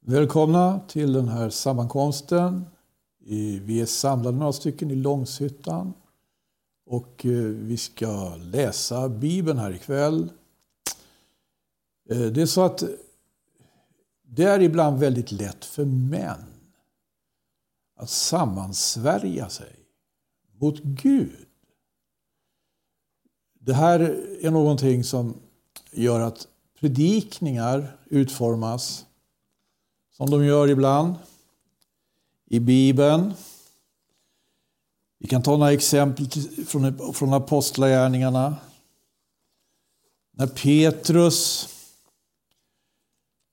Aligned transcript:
Välkomna 0.00 0.80
till 0.88 1.12
den 1.12 1.28
här 1.28 1.50
sammankomsten. 1.50 2.64
Vi 3.62 3.80
är 3.80 3.86
samlade 3.86 4.36
några 4.36 4.52
stycken 4.52 4.90
i 4.90 4.94
Långshyttan. 4.94 5.92
Och 6.86 7.26
eh, 7.26 7.32
vi 7.42 7.76
ska 7.76 8.36
läsa 8.36 9.08
Bibeln 9.08 9.58
här 9.58 9.70
ikväll. 9.70 10.30
Eh, 12.10 12.20
det 12.20 12.42
är 12.42 12.46
så 12.46 12.62
att 12.62 12.82
det 14.22 14.44
är 14.44 14.60
ibland 14.60 14.98
väldigt 14.98 15.32
lätt 15.32 15.64
för 15.64 15.84
män 15.84 16.44
att 17.96 18.10
sammansvärja 18.10 19.48
sig 19.48 19.76
mot 20.60 20.82
Gud. 20.82 21.46
Det 23.60 23.74
här 23.74 24.00
är 24.40 24.50
någonting 24.50 25.04
som 25.04 25.34
gör 25.90 26.20
att 26.20 26.48
predikningar 26.80 27.96
utformas 28.06 29.06
som 30.18 30.30
de 30.30 30.44
gör 30.44 30.68
ibland 30.68 31.14
i 32.46 32.60
Bibeln. 32.60 33.34
Vi 35.18 35.28
kan 35.28 35.42
ta 35.42 35.56
några 35.56 35.72
exempel 35.72 36.30
från, 36.66 37.14
från 37.14 37.32
Apostlagärningarna. 37.32 38.56
När 40.32 40.46
Petrus 40.46 41.68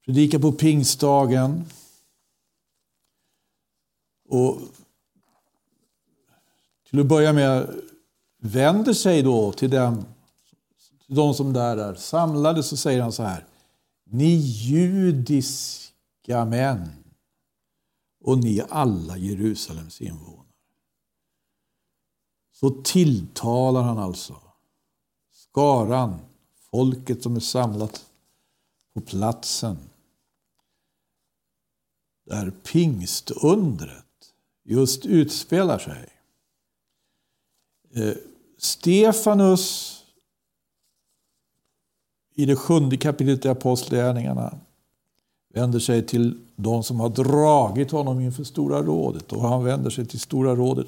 predikar 0.05 0.39
på 0.39 0.51
pingstdagen 0.51 1.65
och 4.29 4.59
till 6.89 6.99
att 6.99 7.05
börja 7.05 7.33
med 7.33 7.75
vänder 8.37 8.93
sig 8.93 9.21
då 9.21 9.51
till 9.51 9.69
dem, 9.69 10.05
till 11.05 11.15
de 11.15 11.33
som 11.33 11.53
där 11.53 11.77
är 11.77 11.95
samlade 11.95 12.63
så 12.63 12.77
säger 12.77 13.01
han 13.01 13.11
så 13.11 13.23
här. 13.23 13.45
Ni 14.03 14.35
judiska 14.35 15.84
amen. 16.33 16.89
och 18.21 18.37
ni 18.37 18.61
alla 18.69 19.17
Jerusalems 19.17 20.01
invånare. 20.01 20.45
Så 22.51 22.69
tilltalar 22.69 23.83
han 23.83 23.97
alltså 23.97 24.41
skaran, 25.31 26.19
folket 26.71 27.23
som 27.23 27.35
är 27.35 27.39
samlat 27.39 28.05
på 28.93 29.01
platsen 29.01 29.77
där 32.25 32.51
pingstundret 32.51 34.05
just 34.63 35.05
utspelar 35.05 35.79
sig. 35.79 36.09
Eh, 37.95 38.17
Stefanus 38.57 39.95
i 42.35 42.45
det 42.45 42.55
sjunde 42.55 42.97
kapitlet 42.97 43.45
i 43.45 43.49
Apostlagärningarna 43.49 44.59
vänder 45.55 45.79
sig 45.79 46.05
till 46.05 46.39
de 46.55 46.83
som 46.83 46.99
har 46.99 47.09
dragit 47.09 47.91
honom 47.91 48.19
inför 48.19 48.43
Stora 48.43 48.81
rådet. 48.81 49.33
Och 49.33 49.41
han 49.41 49.63
vänder 49.63 49.89
sig 49.89 50.05
till 50.05 50.19
Stora 50.19 50.55
rådet 50.55 50.87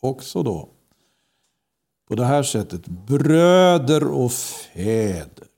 också 0.00 0.42
då. 0.42 0.68
På 2.08 2.14
det 2.14 2.24
här 2.24 2.42
sättet. 2.42 2.86
Bröder 2.86 4.04
och 4.04 4.32
fäder. 4.32 5.48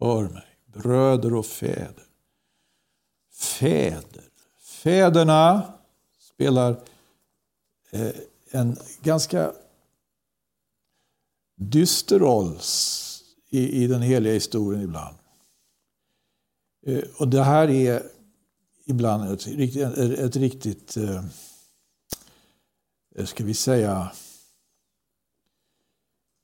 Hör 0.00 0.22
mig. 0.22 0.46
Bröder 0.66 1.34
och 1.34 1.46
fäder. 1.46 2.04
Fäder. 3.32 4.24
Fäderna 4.60 5.62
spelar 6.20 6.80
eh, 7.90 8.10
en 8.50 8.76
ganska 9.02 9.52
dyster 11.56 12.18
roll 12.18 12.58
i, 13.50 13.84
i 13.84 13.86
den 13.86 14.02
heliga 14.02 14.34
historien 14.34 14.82
ibland. 14.82 15.17
Eh, 16.86 17.02
och 17.18 17.28
det 17.28 17.42
här 17.42 17.68
är 17.68 18.02
ibland 18.86 19.32
ett, 19.32 19.46
ett, 19.46 20.18
ett 20.18 20.36
riktigt, 20.36 20.96
eh, 20.96 21.24
ska 23.24 23.44
vi 23.44 23.54
säga, 23.54 24.10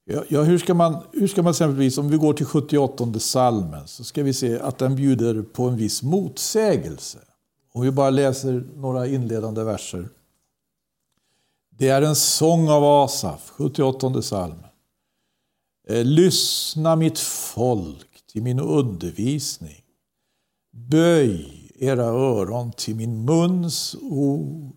Ja, 0.06 0.42
hur, 0.42 0.59
ska 0.59 0.75
man, 0.75 1.03
hur 1.12 1.26
ska 1.26 1.42
man 1.42 1.50
exempelvis, 1.50 1.98
om 1.98 2.09
vi 2.09 2.16
går 2.16 2.32
till 2.32 2.47
78 2.47 3.19
salmen, 3.19 3.88
så 3.88 4.04
ska 4.04 4.22
vi 4.22 4.34
se 4.34 4.59
att 4.59 4.78
den 4.78 4.97
bjuder 4.97 5.42
på 5.42 5.69
en 5.69 5.76
viss 5.76 6.03
motsägelse. 6.03 7.19
Om 7.72 7.82
vi 7.82 7.91
bara 7.91 8.10
läser 8.10 8.64
några 8.76 9.06
inledande 9.06 9.64
verser. 9.64 10.09
Det 11.70 11.88
är 11.88 12.03
en 12.03 12.16
sång 12.16 12.69
av 12.69 12.84
Asaf, 12.84 13.50
78 13.50 14.22
salmen. 14.22 14.64
Eh, 15.88 16.04
lyssna 16.04 16.97
mitt 16.97 17.19
folk 17.19 18.26
till 18.32 18.42
min 18.42 18.60
undervisning. 18.60 19.84
Böj 20.76 21.70
era 21.74 22.04
öron 22.04 22.72
till 22.72 22.96
min 22.96 23.24
muns 23.24 23.96
ord. 24.02 24.76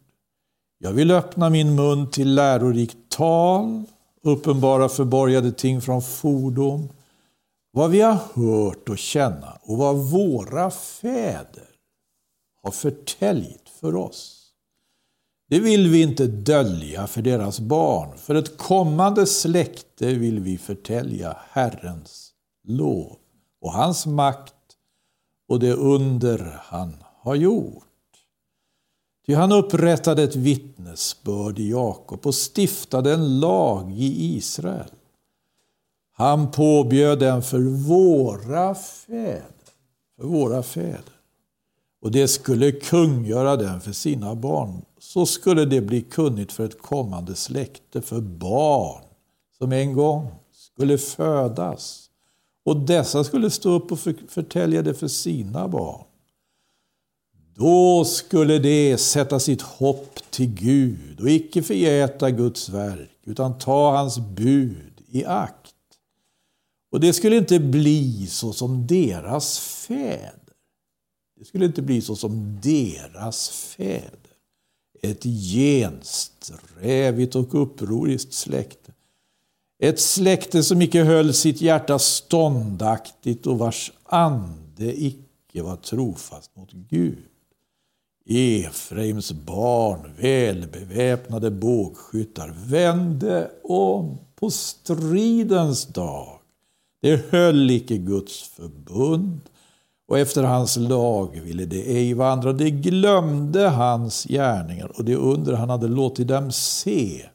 Jag 0.77 0.91
vill 0.91 1.11
öppna 1.11 1.49
min 1.49 1.75
mun 1.75 2.11
till 2.11 2.35
lärorikt 2.35 2.97
tal, 3.09 3.83
uppenbara 4.23 4.89
förborgade 4.89 5.51
ting 5.51 5.81
från 5.81 6.01
fordom, 6.01 6.89
vad 7.71 7.91
vi 7.91 8.01
har 8.01 8.19
hört 8.33 8.89
och 8.89 8.97
känna 8.97 9.57
och 9.61 9.77
vad 9.77 9.95
våra 9.95 10.71
fäder 10.71 11.69
har 12.63 12.71
förtäljt 12.71 13.69
för 13.79 13.95
oss. 13.95 14.51
Det 15.49 15.59
vill 15.59 15.89
vi 15.89 16.01
inte 16.01 16.27
dölja 16.27 17.07
för 17.07 17.21
deras 17.21 17.59
barn. 17.59 18.17
För 18.17 18.35
ett 18.35 18.57
kommande 18.57 19.25
släkte 19.25 20.13
vill 20.13 20.39
vi 20.39 20.57
förtälja 20.57 21.37
Herrens 21.49 22.31
lov 22.63 23.15
och 23.61 23.73
hans 23.73 24.05
makt 24.05 24.53
och 25.47 25.59
det 25.59 25.73
under 25.73 26.59
han 26.63 27.03
har 27.21 27.35
gjort. 27.35 27.83
Ty 29.25 29.33
han 29.33 29.51
upprättade 29.51 30.23
ett 30.23 30.35
vittnesbörd 30.35 31.59
i 31.59 31.69
Jakob 31.69 32.27
och 32.27 32.35
stiftade 32.35 33.13
en 33.13 33.39
lag 33.39 33.91
i 33.91 34.35
Israel. 34.35 34.91
Han 36.11 36.51
påbjöd 36.51 37.19
den 37.19 37.41
för 37.41 37.59
våra 37.87 38.75
fäder. 38.75 39.43
För 40.17 40.27
våra 40.27 40.63
fäder. 40.63 41.17
Och 42.01 42.11
det 42.11 42.27
skulle 42.27 42.71
kungöra 42.71 43.55
den 43.55 43.81
för 43.81 43.91
sina 43.91 44.35
barn. 44.35 44.81
Så 44.99 45.25
skulle 45.25 45.65
det 45.65 45.81
bli 45.81 46.01
kunnigt 46.01 46.51
för 46.51 46.65
ett 46.65 46.81
kommande 46.81 47.35
släkte, 47.35 48.01
för 48.01 48.21
barn 48.21 49.03
som 49.57 49.71
en 49.71 49.93
gång 49.93 50.31
skulle 50.51 50.97
födas. 50.97 52.06
Och 52.67 52.77
dessa 52.77 53.23
skulle 53.23 53.49
stå 53.49 53.69
upp 53.69 53.91
och 53.91 53.99
förtälja 54.27 54.81
det 54.81 54.93
för 54.93 55.07
sina 55.07 55.67
barn. 55.67 56.05
Då 57.55 58.05
skulle 58.05 58.59
de 58.59 58.97
sätta 58.97 59.39
sitt 59.39 59.61
hopp 59.61 60.19
till 60.29 60.53
Gud 60.53 61.19
och 61.19 61.29
icke 61.29 61.63
förgäta 61.63 62.31
Guds 62.31 62.69
verk, 62.69 63.09
utan 63.23 63.57
ta 63.57 63.97
hans 63.97 64.19
bud 64.19 65.01
i 65.07 65.25
akt. 65.25 65.73
Och 66.91 66.99
det 66.99 67.13
skulle 67.13 67.37
inte 67.37 67.59
bli 67.59 68.27
så 68.27 68.53
som 68.53 68.87
deras 68.87 69.59
fäder. 69.59 70.53
Det 71.39 71.45
skulle 71.45 71.65
inte 71.65 71.81
bli 71.81 72.01
så 72.01 72.15
som 72.15 72.59
deras 72.63 73.49
fäder. 73.49 74.31
Ett 75.01 75.23
gensträvigt 75.23 77.35
och 77.35 77.61
upproriskt 77.61 78.33
släkte. 78.33 78.91
Ett 79.79 79.99
släkte 79.99 80.63
som 80.63 80.81
icke 80.81 81.03
höll 81.03 81.33
sitt 81.33 81.61
hjärta 81.61 81.99
ståndaktigt 81.99 83.47
och 83.47 83.57
vars 83.57 83.91
ande 84.03 85.03
icke 85.03 85.61
var 85.61 85.75
trofast 85.75 86.55
mot 86.55 86.71
Gud. 86.71 87.23
Efraims 88.29 89.31
barn, 89.31 90.11
välbeväpnade 90.17 91.51
bågskyttar, 91.51 92.53
vände 92.65 93.51
om 93.63 94.17
på 94.35 94.49
stridens 94.49 95.85
dag. 95.85 96.39
Det 97.01 97.31
höll 97.31 97.71
icke 97.71 97.97
Guds 97.97 98.43
förbund 98.43 99.39
och 100.07 100.19
efter 100.19 100.43
hans 100.43 100.77
lag 100.77 101.41
ville 101.43 101.65
det 101.65 101.97
ej 101.97 102.13
vandra. 102.13 102.53
Det 102.53 102.69
glömde 102.69 103.69
hans 103.69 104.23
gärningar 104.23 104.91
och 104.97 105.05
det 105.05 105.15
under 105.15 105.53
han 105.53 105.69
hade 105.69 105.87
låtit 105.87 106.27
dem 106.27 106.51
se. 106.51 107.25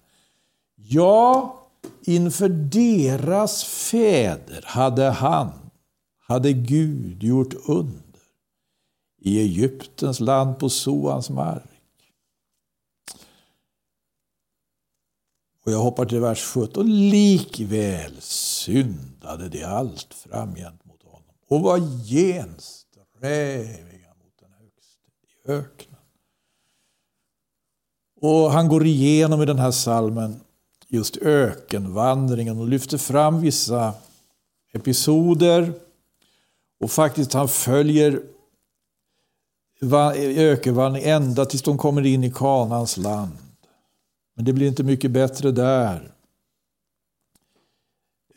Ja, 0.76 1.61
inför 2.04 2.48
deras 2.48 3.64
fäder 3.64 4.64
hade 4.66 5.10
han, 5.10 5.70
hade 6.18 6.52
Gud 6.52 7.22
gjort 7.22 7.54
under 7.66 8.02
i 9.18 9.40
Egyptens 9.40 10.20
land 10.20 10.58
på 10.58 10.68
Soans 10.68 11.30
mark. 11.30 11.68
Och 15.64 15.72
jag 15.72 15.78
hoppar 15.78 16.06
till 16.06 16.20
vers 16.20 16.42
17. 16.42 17.10
Likväl 17.10 18.16
syndade 18.20 19.48
de 19.48 19.64
allt 19.64 20.14
framgent 20.14 20.84
mot 20.84 21.02
honom 21.02 21.34
och 21.48 21.60
var 21.60 21.78
gensträviga 22.04 24.08
mot 24.08 24.38
den 24.40 24.52
högste 24.52 25.08
i 25.22 25.50
öknen. 25.50 26.00
Och 28.20 28.50
han 28.50 28.68
går 28.68 28.86
igenom 28.86 29.42
i 29.42 29.46
den 29.46 29.58
här 29.58 29.70
salmen 29.70 30.40
just 30.92 31.16
ökenvandringen 31.16 32.58
och 32.58 32.68
lyfter 32.68 32.98
fram 32.98 33.40
vissa 33.40 33.94
episoder. 34.72 35.72
Och 36.80 36.90
faktiskt 36.90 37.32
han 37.32 37.48
följer 37.48 38.22
ökenvandring 40.36 41.04
ända 41.04 41.44
tills 41.44 41.62
de 41.62 41.78
kommer 41.78 42.06
in 42.06 42.24
i 42.24 42.32
Kanans 42.32 42.96
land. 42.96 43.38
Men 44.34 44.44
det 44.44 44.52
blir 44.52 44.68
inte 44.68 44.82
mycket 44.82 45.10
bättre 45.10 45.50
där. 45.50 46.12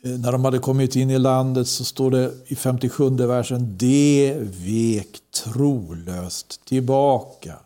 Eh, 0.02 0.10
när 0.10 0.32
de 0.32 0.44
hade 0.44 0.58
kommit 0.58 0.96
in 0.96 1.10
i 1.10 1.18
landet 1.18 1.68
så 1.68 1.84
står 1.84 2.10
det 2.10 2.32
i 2.46 2.56
57 2.56 3.10
versen, 3.10 3.76
det 3.78 4.36
vek 4.40 5.18
trolöst 5.44 6.64
tillbaka. 6.64 7.58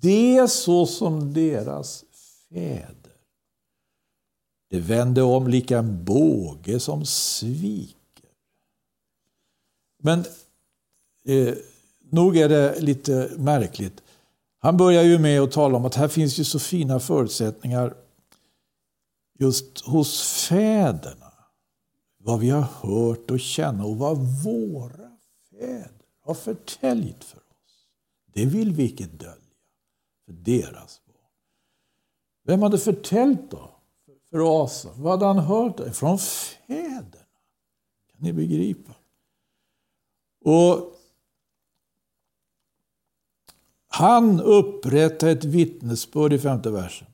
Det 0.00 0.50
så 0.50 0.86
som 0.86 1.32
deras 1.32 2.04
fäder. 2.48 3.01
Det 4.72 4.80
vände 4.80 5.22
om 5.22 5.48
lika 5.48 5.78
en 5.78 6.04
båge 6.04 6.80
som 6.80 7.04
sviker. 7.04 8.30
Men 10.02 10.24
eh, 11.24 11.54
nog 12.10 12.36
är 12.36 12.48
det 12.48 12.80
lite 12.80 13.30
märkligt. 13.36 14.02
Han 14.58 14.76
börjar 14.76 15.02
ju 15.02 15.18
med 15.18 15.40
att 15.40 15.52
tala 15.52 15.76
om 15.76 15.84
att 15.84 15.94
här 15.94 16.08
finns 16.08 16.38
ju 16.38 16.44
så 16.44 16.58
fina 16.58 17.00
förutsättningar 17.00 17.94
just 19.38 19.80
hos 19.80 20.22
fäderna. 20.48 21.32
Vad 22.18 22.40
vi 22.40 22.50
har 22.50 22.66
hört 22.80 23.30
och 23.30 23.40
känna 23.40 23.84
och 23.84 23.96
vad 23.96 24.18
våra 24.44 25.10
fäder 25.50 25.90
har 26.20 26.34
förtäljt 26.34 27.24
för 27.24 27.38
oss. 27.38 27.86
Det 28.34 28.46
vill 28.46 28.72
vi 28.72 28.84
icke 28.84 29.06
dölja 29.06 29.34
för 30.26 30.32
deras 30.32 31.00
barn. 31.06 31.30
Vem 32.44 32.62
hade 32.62 32.78
förtäljt 32.78 33.50
då 33.50 33.71
för 34.32 34.64
Asa? 34.64 34.88
Vad 34.96 35.12
hade 35.12 35.26
han 35.26 35.38
hört? 35.38 35.94
Från 35.94 36.18
fäderna. 36.18 37.26
Kan 38.12 38.18
ni 38.18 38.32
begripa? 38.32 38.92
Och 40.44 40.92
han 43.88 44.40
upprättade 44.40 45.32
ett 45.32 45.44
vittnesbörd 45.44 46.32
i 46.32 46.38
femte 46.38 46.70
versen. 46.70 47.06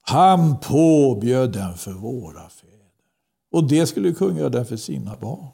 Han 0.00 0.60
påbjöd 0.60 1.52
den 1.52 1.74
för 1.74 1.92
våra 1.92 2.48
fäder. 2.48 2.74
Och 3.50 3.68
det 3.68 3.86
skulle 3.86 4.14
kungen 4.14 4.36
göra 4.36 4.48
den 4.48 4.66
för 4.66 4.76
sina 4.76 5.16
barn. 5.16 5.48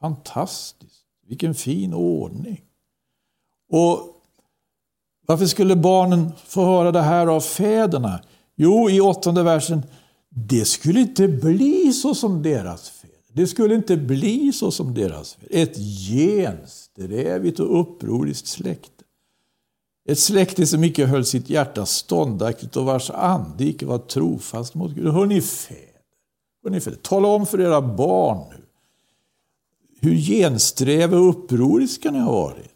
Fantastiskt! 0.00 1.06
Vilken 1.26 1.54
fin 1.54 1.94
ordning. 1.94 2.64
Och 3.70 4.22
varför 5.26 5.46
skulle 5.46 5.76
barnen 5.76 6.32
få 6.36 6.64
höra 6.64 6.92
det 6.92 7.02
här 7.02 7.26
av 7.26 7.40
fäderna? 7.40 8.20
Jo, 8.62 8.90
i 8.90 9.00
åttonde 9.00 9.42
versen, 9.42 9.82
det 10.28 10.64
skulle 10.64 11.00
inte 11.00 11.28
bli 11.28 11.92
så 11.92 12.14
som 12.14 12.42
deras 12.42 12.90
fäder. 12.90 13.16
Det 13.32 13.46
skulle 13.46 13.74
inte 13.74 13.96
bli 13.96 14.52
så 14.52 14.70
som 14.70 14.94
deras 14.94 15.34
fäder. 15.34 15.62
Ett 15.62 15.76
gensträvigt 16.08 17.60
och 17.60 17.80
upproriskt 17.80 18.46
släkte. 18.46 19.04
Ett 20.08 20.18
släkte 20.18 20.66
som 20.66 20.84
icke 20.84 21.06
höll 21.06 21.24
sitt 21.24 21.50
hjärta 21.50 21.86
ståndaktigt 21.86 22.76
och 22.76 22.84
vars 22.84 23.10
ande 23.10 23.64
icke 23.64 23.86
var 23.86 23.98
trofast 23.98 24.74
mot 24.74 24.92
Gud. 24.92 25.12
Hör 25.12 25.26
ni 25.26 25.40
fäder? 25.40 25.80
Hör 26.64 26.70
ni 26.70 26.80
fäder? 26.80 26.98
Tala 27.02 27.28
om 27.28 27.46
för 27.46 27.60
era 27.60 27.80
barn 27.80 28.44
nu 28.50 28.62
hur 30.00 30.16
gensträviga 30.16 31.20
och 31.20 31.28
upproriska 31.28 32.10
ni 32.10 32.18
har 32.18 32.32
varit. 32.32 32.69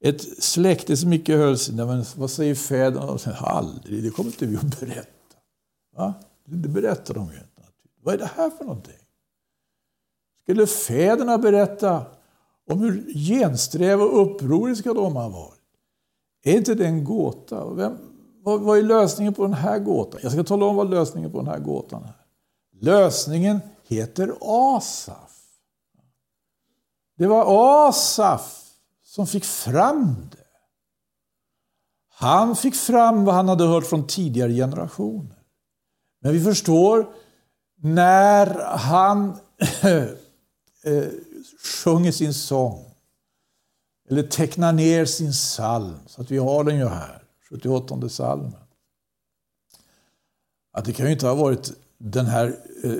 Ett 0.00 0.42
släkte 0.44 0.96
som 0.96 1.12
icke 1.12 1.36
höll 1.36 1.58
sig, 1.58 1.74
men 1.74 2.04
vad 2.16 2.30
säger 2.30 2.54
fäderna? 2.54 3.18
Aldrig, 3.40 4.02
det 4.02 4.10
kommer 4.10 4.30
inte 4.30 4.46
vi 4.46 4.56
att 4.56 4.80
berätta. 4.80 5.36
Va? 5.96 6.14
Det 6.44 6.68
berättar 6.68 7.14
de 7.14 7.26
ju 7.26 7.34
inte. 7.34 7.62
Vad 8.02 8.14
är 8.14 8.18
det 8.18 8.30
här 8.36 8.50
för 8.50 8.64
någonting? 8.64 8.94
Skulle 10.42 10.66
fäderna 10.66 11.38
berätta 11.38 12.06
om 12.70 12.80
hur 12.80 13.14
gensträva 13.14 14.04
och 14.04 14.22
upproriska 14.22 14.94
de 14.94 15.16
har 15.16 15.30
varit? 15.30 15.60
Är 16.42 16.56
inte 16.56 16.74
det 16.74 16.86
en 16.86 17.04
gåta? 17.04 17.70
Vem, 17.70 17.98
vad, 18.42 18.60
vad 18.60 18.78
är 18.78 18.82
lösningen 18.82 19.34
på 19.34 19.42
den 19.42 19.54
här 19.54 19.78
gåtan? 19.78 20.20
Jag 20.22 20.32
ska 20.32 20.44
tala 20.44 20.66
om 20.66 20.76
vad 20.76 20.90
lösningen 20.90 21.32
på 21.32 21.38
den 21.38 21.46
här 21.46 21.58
gåtan 21.58 22.04
är. 22.04 22.16
Lösningen 22.80 23.60
heter 23.88 24.34
Asaf. 24.40 25.30
Det 27.18 27.26
var 27.26 27.44
Asaf 27.88 28.59
som 29.10 29.26
fick 29.26 29.44
fram 29.44 30.28
det. 30.30 30.46
Han 32.08 32.56
fick 32.56 32.74
fram 32.74 33.24
vad 33.24 33.34
han 33.34 33.48
hade 33.48 33.64
hört 33.64 33.86
från 33.86 34.06
tidigare 34.06 34.52
generationer. 34.52 35.42
Men 36.20 36.32
vi 36.32 36.40
förstår, 36.40 37.12
när 37.82 38.76
han 38.76 39.30
eh, 40.84 41.04
sjunger 41.84 42.12
sin 42.12 42.34
sång 42.34 42.84
eller 44.10 44.22
tecknar 44.22 44.72
ner 44.72 45.04
sin 45.04 45.32
psalm, 45.32 45.96
så 46.06 46.22
att 46.22 46.30
vi 46.30 46.38
har 46.38 46.64
den 46.64 46.78
ju 46.78 46.88
här, 46.88 47.22
78 47.50 48.08
psalmen. 48.08 48.54
Att 50.72 50.84
det 50.84 50.92
kan 50.92 51.06
ju 51.06 51.12
inte 51.12 51.26
ha 51.26 51.34
varit 51.34 51.72
den 51.98 52.26
här 52.26 52.46
eh, 52.84 52.92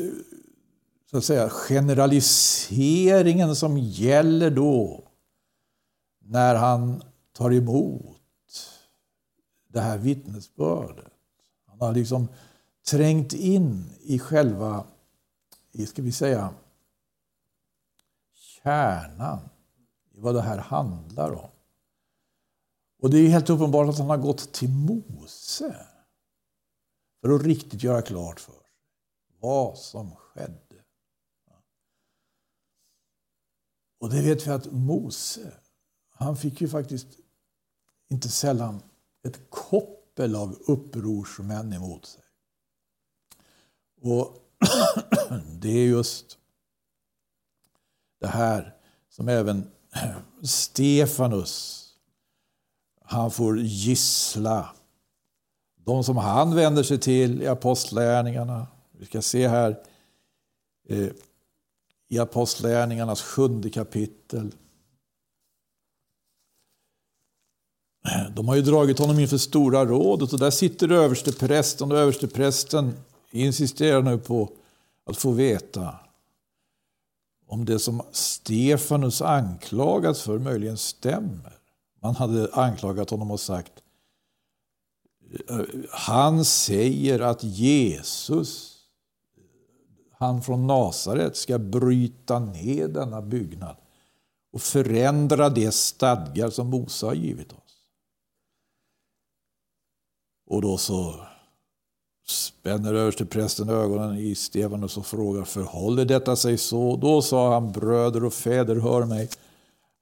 så 1.11 1.19
att 1.19 1.25
säga, 1.25 1.49
generaliseringen 1.49 3.57
som 3.57 3.79
gäller 3.79 4.51
då 4.51 5.10
när 6.31 6.55
han 6.55 7.03
tar 7.33 7.53
emot 7.53 8.21
det 9.69 9.81
här 9.81 9.99
vittnesbördet. 9.99 11.13
Han 11.67 11.81
har 11.81 11.95
liksom 11.95 12.29
trängt 12.91 13.33
in 13.33 13.93
i 14.01 14.19
själva, 14.19 14.87
ska 15.87 16.03
vi 16.03 16.13
säga, 16.13 16.55
kärnan 18.33 19.39
i 20.15 20.21
vad 20.21 20.35
det 20.35 20.43
här 20.43 20.59
handlar 20.59 21.33
om. 21.33 21.51
Och 23.03 23.11
det 23.11 23.19
är 23.19 23.29
helt 23.29 23.51
uppenbart 23.51 23.89
att 23.89 23.99
han 23.99 24.11
har 24.11 24.19
gått 24.19 24.53
till 24.53 24.71
Mose 24.71 25.87
för 27.21 27.31
att 27.31 27.43
riktigt 27.43 27.83
göra 27.83 28.03
klart 28.03 28.41
för 28.41 28.53
sig 28.53 28.61
vad 29.41 29.79
som 29.79 30.17
skedde. 30.17 30.85
Och 33.99 34.11
det 34.11 34.23
vet 34.23 34.47
vi 34.47 34.51
att 34.51 34.73
Mose, 34.73 35.53
han 36.21 36.37
fick 36.37 36.61
ju 36.61 36.69
faktiskt 36.69 37.09
inte 38.11 38.29
sällan 38.29 38.83
ett 39.27 39.51
koppel 39.51 40.37
av 40.37 40.59
upprorsmän 40.67 41.73
emot 41.73 42.07
sig. 42.07 42.23
Och 44.01 44.37
det 45.61 45.69
är 45.69 45.87
just 45.87 46.39
det 48.21 48.27
här 48.27 48.77
som 49.09 49.29
även 49.29 49.71
Stefanus, 50.43 51.87
han 53.05 53.31
får 53.31 53.59
gissla. 53.61 54.75
De 55.75 56.05
som 56.05 56.17
han 56.17 56.55
vänder 56.55 56.83
sig 56.83 56.99
till 56.99 57.43
i 57.43 57.47
apostlärningarna. 57.47 58.67
Vi 58.93 59.07
ska 59.07 59.23
se 59.23 59.49
här 59.49 59.83
eh, 60.89 61.09
i 62.09 62.19
apostlärningarnas 62.19 63.23
sjunde 63.23 63.71
kapitel. 63.71 64.55
Eh, 68.05 68.31
de 68.35 68.49
har 68.49 68.57
ju 68.57 68.63
dragit 68.63 68.99
honom 68.99 69.19
inför 69.19 69.39
Stora 69.39 69.85
rådet 69.85 70.33
och 70.33 70.39
där 70.39 70.51
sitter 70.51 70.93
översteprästen 70.93 71.93
och 71.93 71.99
översteprästen 71.99 72.95
insisterar 73.31 74.03
nu 74.03 74.19
på 74.19 74.51
att 75.07 75.17
få 75.17 75.31
veta 75.31 75.95
om 77.47 77.65
det 77.65 77.79
som 77.79 78.03
Stefanus 78.13 79.23
anklagats 79.23 80.23
för 80.23 80.39
möjligen 80.39 80.77
stämmer. 80.77 81.59
Man 82.03 82.15
hade 82.17 82.51
anklagat 82.53 83.11
honom 83.11 83.31
och 83.31 83.41
sagt 83.41 83.73
eh, 85.49 85.61
han 85.91 86.45
säger 86.45 87.21
att 87.21 87.45
Jesus, 87.45 88.77
han 90.19 90.43
från 90.43 90.67
Nasaret, 90.67 91.37
ska 91.37 91.59
bryta 91.59 92.39
ner 92.39 92.89
denna 92.89 93.23
byggnad 93.23 93.77
och 94.53 94.63
förändra 94.63 95.49
de 95.49 95.73
stadgar 95.73 96.51
som 96.51 96.67
Mose 96.67 97.07
har 97.07 97.15
givit 97.15 97.53
oss. 97.53 97.70
Och 100.51 100.63
då 100.63 100.79
så 100.79 101.15
spänner 102.29 102.95
översteprästen 102.95 103.69
ögonen 103.69 104.19
i 104.19 104.35
Stefanus 104.35 104.97
och 104.97 105.07
frågar 105.07 105.45
förhåller 105.45 106.05
detta 106.05 106.37
sig 106.37 106.59
så? 106.59 106.97
Då 106.97 107.23
sa 107.23 107.53
han 107.55 107.73
bröder 107.73 108.25
och 108.25 108.33
fäder, 108.33 108.77
hör 108.77 109.05
mig. 109.05 109.29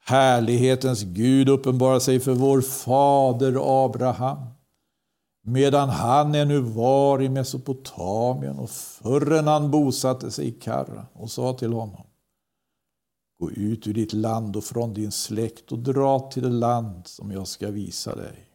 Härlighetens 0.04 1.02
Gud 1.02 1.48
uppenbarar 1.48 1.98
sig 1.98 2.20
för 2.20 2.32
vår 2.32 2.60
fader 2.60 3.84
Abraham 3.84 4.38
medan 5.42 5.88
han 5.88 6.34
ännu 6.34 6.60
var 6.60 7.22
i 7.22 7.28
Mesopotamien 7.28 8.58
och 8.58 8.70
förrän 8.70 9.46
han 9.46 9.70
bosatte 9.70 10.30
sig 10.30 10.48
i 10.48 10.52
Karra 10.52 11.06
och 11.12 11.30
sa 11.30 11.52
till 11.52 11.72
honom 11.72 12.06
Gå 13.40 13.50
ut 13.50 13.86
ur 13.86 13.94
ditt 13.94 14.12
land 14.12 14.56
och 14.56 14.64
från 14.64 14.94
din 14.94 15.12
släkt 15.12 15.72
och 15.72 15.78
dra 15.78 16.18
till 16.18 16.42
det 16.42 16.48
land 16.48 17.06
som 17.06 17.32
jag 17.32 17.48
ska 17.48 17.70
visa 17.70 18.16
dig. 18.16 18.47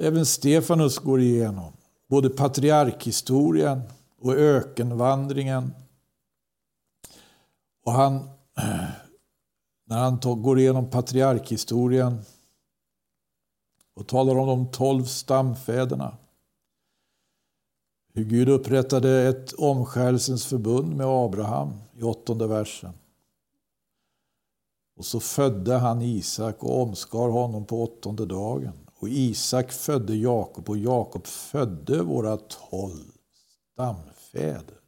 Även 0.00 0.26
Stefanus 0.26 0.98
går 0.98 1.20
igenom 1.20 1.72
både 2.06 2.30
patriarkhistorien 2.30 3.82
och 4.18 4.34
ökenvandringen. 4.34 5.74
Och 7.84 7.92
han 7.92 8.14
när 9.86 9.98
han 9.98 10.42
går 10.42 10.58
igenom 10.58 10.90
patriarkhistorien 10.90 12.20
och 13.94 14.06
talar 14.06 14.38
om 14.38 14.46
de 14.46 14.70
tolv 14.70 15.04
stamfäderna. 15.04 16.16
Hur 18.14 18.24
Gud 18.24 18.48
upprättade 18.48 19.28
ett 19.28 19.52
omskärelsens 19.52 20.46
förbund 20.46 20.96
med 20.96 21.06
Abraham 21.06 21.72
i 21.94 22.02
åttonde 22.02 22.46
versen. 22.46 22.92
Och 24.96 25.04
så 25.04 25.20
födde 25.20 25.74
han 25.74 26.02
Isak 26.02 26.62
och 26.62 26.82
omskar 26.82 27.28
honom 27.28 27.64
på 27.64 27.82
åttonde 27.82 28.26
dagen. 28.26 28.87
Och 29.00 29.08
Isak 29.08 29.72
födde 29.72 30.16
Jakob 30.16 30.70
och 30.70 30.78
Jakob 30.78 31.26
födde 31.26 32.02
våra 32.02 32.36
tolv 32.36 33.12
stamfäder. 33.72 34.80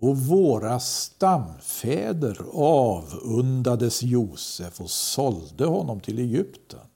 Och 0.00 0.16
våra 0.16 0.80
stamfäder 0.80 2.38
avundades 2.52 4.02
Josef 4.02 4.80
och 4.80 4.90
sålde 4.90 5.66
honom 5.66 6.00
till 6.00 6.18
Egypten. 6.18 6.86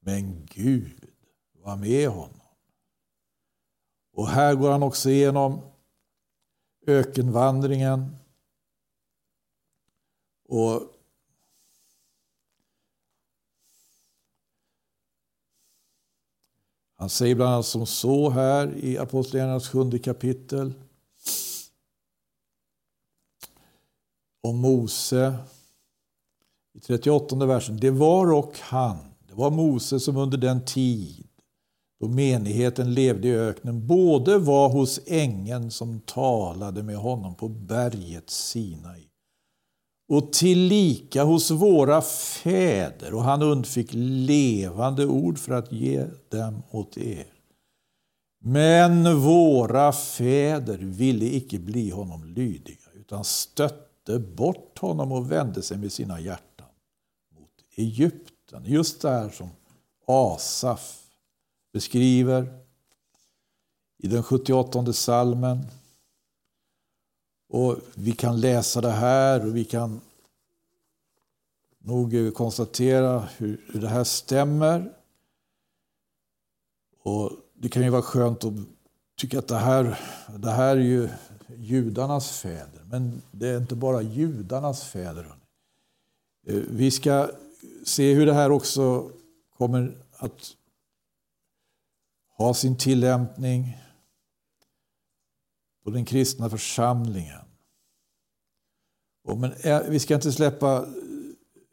Men 0.00 0.46
Gud 0.46 1.10
var 1.52 1.76
med 1.76 2.08
honom. 2.08 2.40
Och 4.12 4.28
här 4.28 4.54
går 4.54 4.70
han 4.70 4.82
också 4.82 5.10
igenom 5.10 5.60
ökenvandringen. 6.86 8.16
Och 10.48 10.97
Han 16.98 17.10
säger 17.10 17.34
bland 17.34 17.52
annat 17.52 17.66
som 17.66 17.86
så 17.86 18.30
här 18.30 18.76
i 18.76 18.98
Apostlagärningarnas 18.98 19.68
sjunde 19.68 19.98
kapitel. 19.98 20.72
Om 24.42 24.58
Mose 24.58 25.34
i 26.74 26.80
38 26.80 27.46
versen. 27.46 27.76
Det 27.76 27.90
var 27.90 28.32
och 28.32 28.58
han, 28.60 28.96
det 29.28 29.34
var 29.34 29.50
Mose 29.50 30.00
som 30.00 30.16
under 30.16 30.38
den 30.38 30.64
tid 30.64 31.28
då 32.00 32.08
menigheten 32.08 32.94
levde 32.94 33.28
i 33.28 33.34
öknen 33.34 33.86
både 33.86 34.38
var 34.38 34.68
hos 34.68 35.00
ängeln 35.06 35.70
som 35.70 36.00
talade 36.00 36.82
med 36.82 36.96
honom 36.96 37.34
på 37.34 37.48
berget 37.48 38.30
Sinai 38.30 39.08
och 40.08 40.32
tillika 40.32 41.24
hos 41.24 41.50
våra 41.50 42.02
fäder 42.02 43.14
och 43.14 43.22
han 43.22 43.42
undfick 43.42 43.88
levande 43.92 45.06
ord 45.06 45.38
för 45.38 45.52
att 45.52 45.72
ge 45.72 46.06
dem 46.28 46.62
åt 46.70 46.98
er. 46.98 47.26
Men 48.40 49.20
våra 49.20 49.92
fäder 49.92 50.78
ville 50.78 51.24
icke 51.24 51.58
bli 51.58 51.90
honom 51.90 52.24
lydiga 52.24 52.90
utan 52.94 53.24
stötte 53.24 54.18
bort 54.18 54.78
honom 54.78 55.12
och 55.12 55.32
vände 55.32 55.62
sig 55.62 55.78
med 55.78 55.92
sina 55.92 56.20
hjärtan 56.20 56.66
mot 57.38 57.50
Egypten. 57.76 58.64
Just 58.66 59.02
det 59.02 59.10
här 59.10 59.30
som 59.30 59.48
Asaf 60.06 61.02
beskriver 61.72 62.58
i 63.98 64.06
den 64.06 64.22
78 64.22 64.92
salmen. 64.92 65.66
Och 67.48 67.76
Vi 67.94 68.12
kan 68.12 68.40
läsa 68.40 68.80
det 68.80 68.90
här 68.90 69.46
och 69.46 69.56
vi 69.56 69.64
kan 69.64 70.00
nog 71.78 72.34
konstatera 72.34 73.28
hur, 73.36 73.64
hur 73.72 73.80
det 73.80 73.88
här 73.88 74.04
stämmer. 74.04 74.92
Och 77.02 77.32
Det 77.54 77.68
kan 77.68 77.82
ju 77.82 77.90
vara 77.90 78.02
skönt 78.02 78.44
att 78.44 78.52
tycka 79.16 79.38
att 79.38 79.48
det 79.48 79.58
här, 79.58 80.00
det 80.38 80.50
här 80.50 80.76
är 80.76 80.80
ju 80.80 81.08
judarnas 81.56 82.30
fäder. 82.30 82.82
Men 82.90 83.22
det 83.30 83.48
är 83.48 83.56
inte 83.58 83.74
bara 83.74 84.02
judarnas 84.02 84.84
fäder. 84.84 85.26
Eh, 86.46 86.54
vi 86.54 86.90
ska 86.90 87.30
se 87.84 88.14
hur 88.14 88.26
det 88.26 88.32
här 88.32 88.50
också 88.50 89.10
kommer 89.58 89.96
att 90.16 90.54
ha 92.36 92.54
sin 92.54 92.76
tillämpning 92.76 93.78
och 95.88 95.94
den 95.94 96.04
kristna 96.04 96.50
församlingen. 96.50 97.40
Och 99.24 99.38
men 99.38 99.52
eh, 99.52 99.80
vi 99.88 100.00
ska 100.00 100.14
inte 100.14 100.32
släppa 100.32 100.86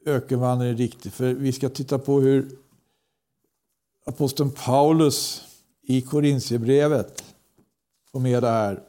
ökenvandringen 0.05 0.77
riktigt, 0.77 1.13
för 1.13 1.34
vi 1.34 1.53
ska 1.53 1.69
titta 1.69 2.00
på 2.00 2.19
hur 2.19 2.60
aposteln 4.05 4.51
Paulus 4.51 5.48
i 5.81 6.01
Korintierbrevet 6.01 7.36
får 8.12 8.19
med 8.19 8.43
det 8.43 8.50
här. 8.50 8.84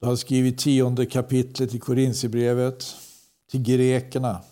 Du 0.00 0.06
har 0.06 0.16
skrivit 0.16 0.58
tionde 0.58 1.06
kapitlet 1.06 1.74
i 1.74 1.78
Korintierbrevet 1.78 2.96
till 3.50 3.62
grekerna. 3.62 4.42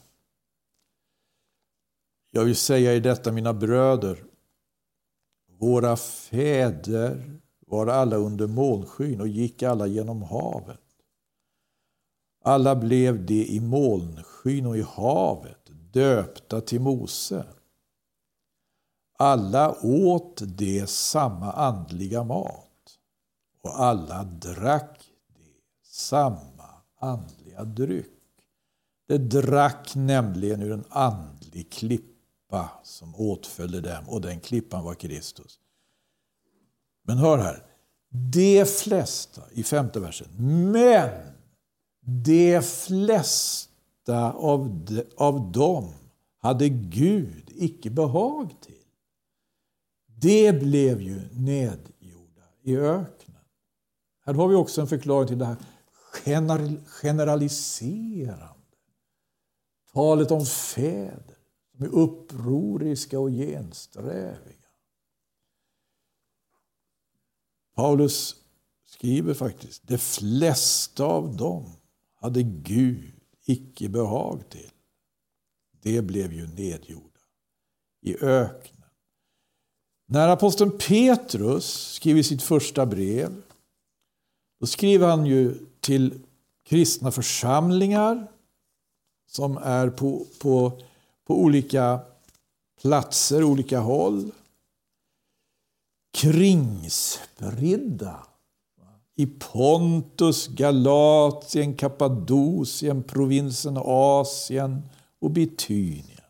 Jag 2.30 2.44
vill 2.44 2.56
säga 2.56 2.94
i 2.94 3.00
detta, 3.00 3.32
mina 3.32 3.54
bröder, 3.54 4.24
våra 5.58 5.96
fäder 5.96 7.40
var 7.66 7.86
alla 7.86 8.16
under 8.16 8.46
molnskyn 8.46 9.20
och 9.20 9.28
gick 9.28 9.62
alla 9.62 9.86
genom 9.86 10.22
havet. 10.22 10.80
Alla 12.44 12.76
blev 12.76 13.26
de 13.26 13.44
i 13.44 13.60
molnskyn 13.60 14.66
och 14.66 14.76
i 14.76 14.82
havet 14.82 15.70
döpta 15.92 16.60
till 16.60 16.80
Mose. 16.80 17.46
Alla 19.18 19.76
åt 19.82 20.42
de 20.44 20.86
samma 20.86 21.52
andliga 21.52 22.24
mat 22.24 22.98
och 23.62 23.80
alla 23.80 24.24
drack 24.24 25.00
de 25.28 25.42
samma 25.84 26.68
andliga 27.00 27.64
dryck. 27.64 28.10
De 29.06 29.18
drack 29.18 29.94
nämligen 29.94 30.62
ur 30.62 30.72
en 30.72 30.84
andlig 30.88 31.72
klippa 31.72 32.70
som 32.82 33.14
åtföljde 33.14 33.80
dem 33.80 34.08
och 34.08 34.20
den 34.20 34.40
klippan 34.40 34.84
var 34.84 34.94
Kristus. 34.94 35.60
Men 37.04 37.18
hör 37.18 37.38
här. 37.38 37.62
De 38.32 38.64
flesta, 38.64 39.42
i 39.52 39.62
femte 39.62 40.00
versen, 40.00 40.28
men 40.72 41.10
de 42.24 42.62
flesta 42.62 44.32
av, 44.32 44.84
de, 44.84 45.04
av 45.16 45.52
dem 45.52 45.92
hade 46.38 46.68
Gud 46.68 47.50
icke 47.54 47.90
behag 47.90 48.54
till. 48.60 48.74
Det 50.06 50.52
blev 50.52 51.02
ju 51.02 51.20
nedgjorda 51.32 52.42
i 52.62 52.76
öknen. 52.76 53.36
Här 54.24 54.34
har 54.34 54.48
vi 54.48 54.54
också 54.54 54.80
en 54.80 54.86
förklaring 54.86 55.28
till 55.28 55.38
det 55.38 55.44
här 55.44 55.56
generaliserande. 56.86 58.54
Talet 59.92 60.30
om 60.30 60.46
fäder 60.46 61.38
som 61.72 61.84
är 61.84 61.88
upproriska 61.88 63.20
och 63.20 63.30
gensträviga. 63.30 64.63
Paulus 67.74 68.36
skriver 68.86 69.34
faktiskt, 69.34 69.82
de 69.86 69.98
flesta 69.98 71.04
av 71.04 71.36
dem 71.36 71.72
hade 72.14 72.42
Gud 72.42 73.12
icke 73.44 73.88
behag 73.88 74.48
till. 74.48 74.70
Det 75.82 76.02
blev 76.02 76.32
ju 76.32 76.46
nedgjorda 76.46 77.20
i 78.02 78.16
öknen. 78.24 78.90
När 80.06 80.28
aposteln 80.28 80.78
Petrus 80.88 81.92
skriver 81.92 82.22
sitt 82.22 82.42
första 82.42 82.86
brev, 82.86 83.42
då 84.60 84.66
skriver 84.66 85.08
han 85.08 85.26
ju 85.26 85.54
till 85.80 86.20
kristna 86.64 87.10
församlingar 87.10 88.26
som 89.26 89.56
är 89.56 89.90
på, 89.90 90.26
på, 90.38 90.72
på 91.24 91.38
olika 91.38 92.00
platser, 92.80 93.44
olika 93.44 93.80
håll 93.80 94.30
kringspridda 96.14 97.76
i 99.14 99.26
Pontus, 99.26 100.48
Galatien, 100.48 101.76
Kappadokien, 101.76 103.02
provinsen 103.02 103.76
Asien 103.84 104.88
och 105.18 105.30
Bitynien. 105.30 106.20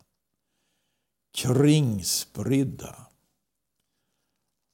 Kringspridda. 1.34 3.06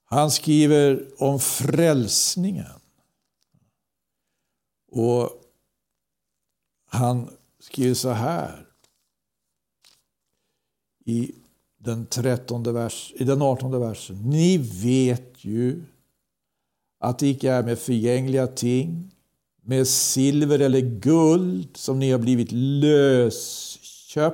Han 0.04 0.30
skriver 0.30 1.22
om 1.22 1.40
frälsningen. 1.40 2.80
Och 4.92 5.30
han 6.86 7.36
skriver 7.58 7.94
så 7.94 8.10
här 8.10 8.66
i 11.04 11.34
den, 11.80 12.06
13 12.06 12.62
vers, 12.62 13.12
i 13.16 13.24
den 13.24 13.42
18 13.42 13.80
versen. 13.80 14.16
Ni 14.24 14.58
vet 14.58 15.44
ju 15.44 15.84
att 16.98 17.18
det 17.18 17.28
icke 17.28 17.50
är 17.50 17.62
med 17.62 17.78
förgängliga 17.78 18.46
ting, 18.46 19.14
med 19.62 19.88
silver 19.88 20.58
eller 20.58 20.80
guld 20.80 21.76
som 21.76 21.98
ni 21.98 22.10
har 22.10 22.18
blivit 22.18 22.52
lösköpta 22.52 24.26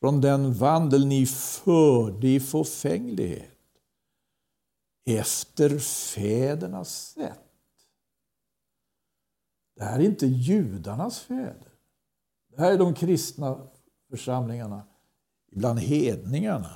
från 0.00 0.20
den 0.20 0.54
vandel 0.54 1.06
ni 1.06 1.26
förde 1.26 2.28
i 2.28 2.40
förfänglighet 2.40 3.50
efter 5.06 5.78
fädernas 5.78 7.12
sätt. 7.14 7.40
Det 9.76 9.84
här 9.84 9.98
är 9.98 10.04
inte 10.04 10.26
judarnas 10.26 11.20
fäder. 11.20 11.72
Det 12.56 12.60
här 12.62 12.72
är 12.72 12.78
de 12.78 12.94
kristna 12.94 13.68
församlingarna 14.10 14.82
bland 15.52 15.78
hedningarna. 15.78 16.70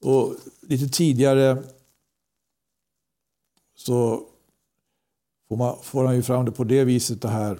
Och 0.00 0.34
lite 0.62 0.88
tidigare 0.88 1.62
så 3.76 4.26
får, 5.48 5.56
man, 5.56 5.76
får 5.82 6.04
han 6.04 6.16
ju 6.16 6.22
fram 6.22 6.44
det 6.44 6.52
på 6.52 6.64
det 6.64 6.84
viset 6.84 7.22
det 7.22 7.28
här 7.28 7.58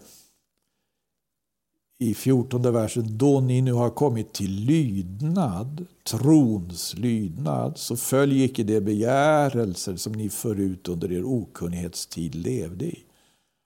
i 1.99 2.15
14 2.15 2.63
versen. 2.63 3.19
Då 3.19 3.41
ni 3.41 3.61
nu 3.61 3.73
har 3.73 3.91
kommit 3.91 4.33
till 4.33 4.55
lydnad, 4.55 5.87
trons 6.05 6.95
lydnad, 6.95 7.79
så 7.79 7.97
följ 7.97 8.45
icke 8.45 8.63
de 8.63 8.81
begärelser 8.81 9.97
som 9.97 10.13
ni 10.13 10.29
förut 10.29 10.89
under 10.89 11.13
er 11.13 11.25
okunnighetstid 11.25 12.35
levde 12.35 12.85
i. 12.85 13.05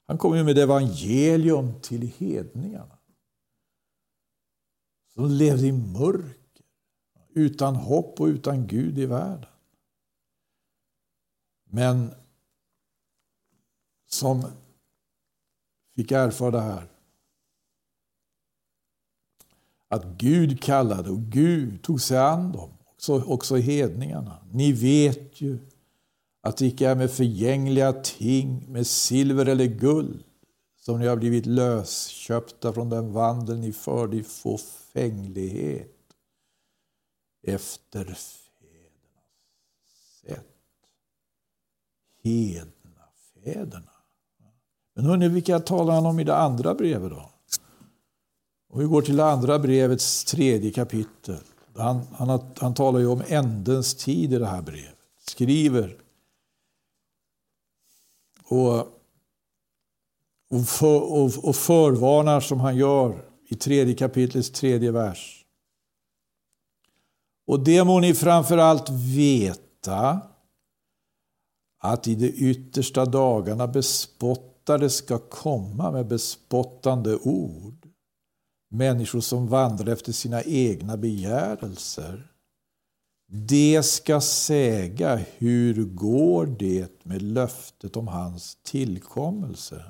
Han 0.07 0.19
kommer 0.19 0.45
med 0.45 0.59
evangelium 0.59 1.73
till 1.83 2.13
hedningarna. 2.19 2.98
De 5.19 5.31
levde 5.31 5.67
i 5.67 5.73
mörker, 5.73 6.65
utan 7.35 7.77
hopp 7.77 8.21
och 8.21 8.27
utan 8.27 8.67
Gud 8.67 8.99
i 8.99 9.07
världen. 9.07 9.51
Men 11.65 12.15
som 14.07 14.47
fick 15.97 16.13
erfara 16.13 16.51
det 16.51 16.61
här. 16.61 16.89
Att 19.89 20.05
Gud 20.05 20.63
kallade 20.63 21.11
och 21.11 21.21
Gud 21.21 21.83
tog 21.83 22.01
sig 22.01 22.19
an 22.19 22.53
dem, 22.53 22.71
också, 22.85 23.23
också 23.23 23.57
hedningarna. 23.57 24.39
Ni 24.53 24.73
vet 24.73 25.41
ju 25.41 25.59
att 26.41 26.57
det 26.57 26.67
icke 26.67 26.89
är 26.89 26.95
med 26.95 27.11
förgängliga 27.11 27.93
ting, 27.93 28.73
med 28.73 28.87
silver 28.87 29.47
eller 29.47 29.67
guld, 29.67 30.25
som 30.89 30.99
ni 30.99 31.07
har 31.07 31.17
blivit 31.17 31.47
lösköpta 31.47 32.73
från 32.73 32.91
den 32.91 33.13
vandel 33.13 33.59
ni 33.59 33.73
förde 33.73 34.17
i 34.17 34.23
fåfänglighet 34.23 35.97
efter 37.43 38.05
fädernas 38.05 38.49
sätt. 40.23 40.47
Hedna 42.23 43.05
fäderna. 43.35 43.93
Men 44.95 45.05
hörni, 45.05 45.29
vilka 45.29 45.61
talar 45.61 45.95
han 45.95 46.07
om 46.07 46.21
i 46.21 46.25
det 46.25 46.37
andra 46.37 46.75
brevet 46.75 47.11
då? 47.11 47.31
Och 48.69 48.81
vi 48.81 48.85
går 48.85 49.03
till 49.03 49.17
det 49.17 49.25
andra 49.25 49.59
brevets 49.59 50.25
tredje 50.25 50.71
kapitel. 50.71 51.41
Han, 51.77 52.01
han, 52.13 52.41
han 52.59 52.75
talar 52.75 53.01
ju 53.01 53.07
om 53.07 53.23
ändens 53.27 53.95
tid 53.95 54.33
i 54.33 54.39
det 54.39 54.47
här 54.47 54.63
brevet. 54.63 54.99
Skriver 55.19 55.97
och, 58.45 58.98
och, 60.51 60.67
för, 60.67 61.01
och, 61.13 61.49
och 61.49 61.57
förvarnar 61.57 62.41
som 62.41 62.61
han 62.61 62.77
gör 62.77 63.25
i 63.49 63.55
tredje 63.55 63.95
kapitlets 63.95 64.51
tredje 64.51 64.91
vers. 64.91 65.45
Och 67.47 67.61
det 67.61 67.85
må 67.85 68.01
ni 68.01 68.15
framför 68.15 68.59
allt 68.59 68.91
veta 68.91 70.21
att 71.79 72.09
i 72.09 72.15
de 72.15 72.27
yttersta 72.27 73.05
dagarna 73.05 73.67
bespottade 73.67 74.91
ska 74.91 75.19
komma 75.19 75.91
med 75.91 76.07
bespottande 76.07 77.17
ord. 77.17 77.87
Människor 78.71 79.21
som 79.21 79.47
vandrar 79.47 79.93
efter 79.93 80.13
sina 80.13 80.43
egna 80.43 80.97
begärelser. 80.97 82.33
Det 83.31 83.83
ska 83.83 84.21
säga 84.21 85.21
hur 85.37 85.85
går 85.85 86.47
det 86.47 87.05
med 87.05 87.23
löftet 87.23 87.97
om 87.97 88.09
hans 88.09 88.59
tillkommelse. 88.63 89.83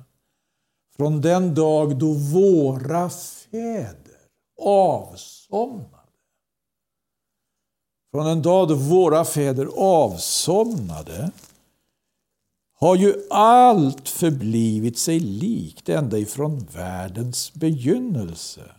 Från 0.98 1.20
den 1.20 1.54
dag 1.54 1.98
då 1.98 2.12
våra 2.12 3.10
fäder 3.10 4.18
avsomnade. 4.62 5.98
Från 8.10 8.26
den 8.26 8.42
dag 8.42 8.68
då 8.68 8.74
våra 8.74 9.24
fäder 9.24 9.68
avsomnade 9.76 11.30
har 12.74 12.96
ju 12.96 13.14
allt 13.30 14.08
förblivit 14.08 14.98
sig 14.98 15.20
likt 15.20 15.88
ända 15.88 16.18
ifrån 16.18 16.58
världens 16.58 17.54
begynnelse. 17.54 18.72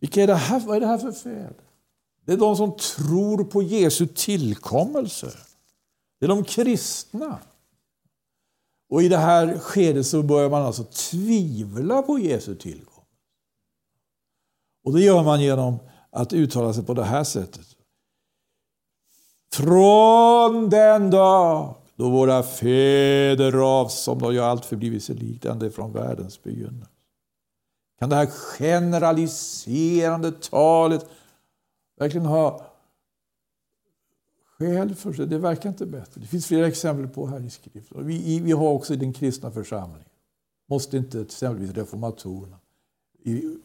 Vilka 0.00 0.22
är 0.22 0.26
det 0.26 0.34
här, 0.34 0.60
vad 0.60 0.76
är 0.76 0.80
det 0.80 0.86
här 0.86 0.98
för 0.98 1.12
fel? 1.12 1.54
Det 2.24 2.32
är 2.32 2.36
de 2.36 2.56
som 2.56 2.76
tror 2.76 3.44
på 3.44 3.62
Jesu 3.62 4.06
tillkommelse. 4.06 5.32
Det 6.18 6.26
är 6.26 6.28
de 6.28 6.44
kristna. 6.44 7.38
Och 8.88 9.02
i 9.02 9.08
det 9.08 9.16
här 9.16 9.58
skedet 9.58 10.06
så 10.06 10.22
börjar 10.22 10.50
man 10.50 10.62
alltså 10.62 10.84
tvivla 10.84 12.02
på 12.02 12.18
Jesu 12.18 12.54
tillgång. 12.54 13.04
Och 14.84 14.92
det 14.92 15.00
gör 15.00 15.22
man 15.22 15.42
genom 15.42 15.78
att 16.10 16.32
uttala 16.32 16.72
sig 16.72 16.84
på 16.84 16.94
det 16.94 17.04
här 17.04 17.24
sättet. 17.24 17.66
Från 19.52 20.70
den 20.70 21.10
dag 21.10 21.74
då 21.96 22.10
våra 22.10 22.42
fäder 22.42 23.52
avsomnade 23.52 24.26
och 24.26 24.34
jag 24.34 24.44
allt 24.44 24.64
förblivit 24.64 25.04
sig 25.04 25.16
likt 25.16 25.44
ända 25.44 25.70
från 25.70 25.92
världens 25.92 26.42
begynnelse. 26.42 26.90
Kan 27.98 28.08
det 28.08 28.16
här 28.16 28.26
generaliserande 28.26 30.32
talet 30.32 31.06
verkligen 31.98 32.26
ha 32.26 32.75
skäl 34.58 34.94
för 34.94 35.12
sig? 35.12 35.26
Det 35.26 35.38
verkar 35.38 35.68
inte 35.68 35.86
bättre. 35.86 36.20
Det 36.20 36.26
finns 36.26 36.46
flera 36.46 36.66
exempel 36.66 37.08
på 37.08 37.26
här 37.26 37.40
i 37.40 37.50
skriften. 37.50 38.06
Vi, 38.06 38.40
vi 38.40 38.52
har 38.52 38.68
också 38.68 38.94
i 38.94 38.96
den 38.96 39.12
kristna 39.12 39.50
församlingen. 39.50 40.08
Måste 40.68 40.96
inte 40.96 41.20
exempelvis 41.20 41.76
reformatorerna 41.76 42.60
i 43.24 43.58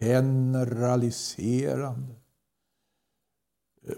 generaliserande 0.00 2.14
eh, 3.82 3.94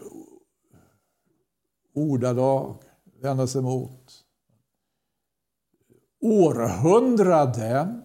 ordalag 1.94 2.82
vända 3.20 3.46
sig 3.46 3.62
mot. 3.62 4.24
Århundraden 6.20 8.04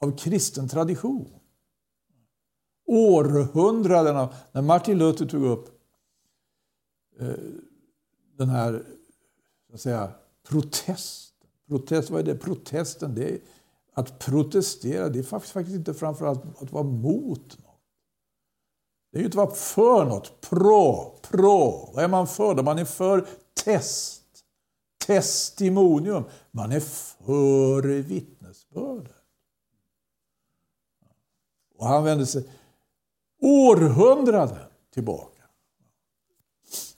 av 0.00 0.16
kristen 0.16 0.68
tradition. 0.68 1.34
Århundraden 2.86 4.16
av... 4.16 4.34
När 4.52 4.62
Martin 4.62 4.98
Luther 4.98 5.26
tog 5.26 5.44
upp 5.44 5.71
Eh, 7.20 7.34
den 8.36 8.48
här 8.48 8.84
så 9.68 9.74
att 9.74 9.80
säga, 9.80 10.12
protesten. 10.48 11.48
Protest, 11.68 12.10
vad 12.10 12.20
är 12.20 12.24
det? 12.24 12.38
Protesten, 12.38 13.14
det 13.14 13.30
är 13.30 13.38
att 13.94 14.18
protestera. 14.18 15.08
Det 15.08 15.18
är 15.18 15.22
faktiskt, 15.22 15.52
faktiskt 15.52 15.76
inte 15.76 15.94
framförallt 15.94 16.62
att 16.62 16.72
vara 16.72 16.84
mot 16.84 17.58
något. 17.58 17.80
Det 19.12 19.18
är 19.18 19.20
ju 19.20 19.24
inte 19.24 19.42
att 19.42 19.46
vara 19.46 19.56
för 19.56 20.04
något. 20.04 20.40
Pro, 20.40 21.18
pro. 21.22 21.90
Vad 21.94 22.04
är 22.04 22.08
man 22.08 22.26
för 22.26 22.54
då? 22.54 22.62
Man 22.62 22.78
är 22.78 22.84
för 22.84 23.26
test. 23.64 24.22
Testimonium. 25.06 26.24
Man 26.50 26.72
är 26.72 26.80
för 26.80 27.82
vittnesbördet. 27.82 29.16
Och 31.78 31.86
han 31.86 32.04
vänder 32.04 32.24
sig 32.24 32.44
århundraden 33.40 34.58
tillbaka. 34.90 35.31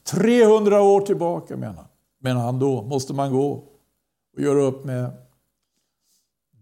300 0.04 0.82
år 0.82 1.00
tillbaka 1.00 1.56
menar, 1.56 1.86
menar 2.18 2.40
han 2.40 2.58
då, 2.58 2.82
måste 2.82 3.12
man 3.12 3.32
gå 3.32 3.64
och 4.36 4.42
göra 4.42 4.62
upp 4.62 4.84
med 4.84 5.10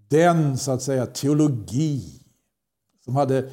den 0.09 0.59
så 0.59 0.73
att 0.73 0.83
säga 0.83 1.07
teologi 1.07 2.21
som 3.05 3.17
hade 3.17 3.51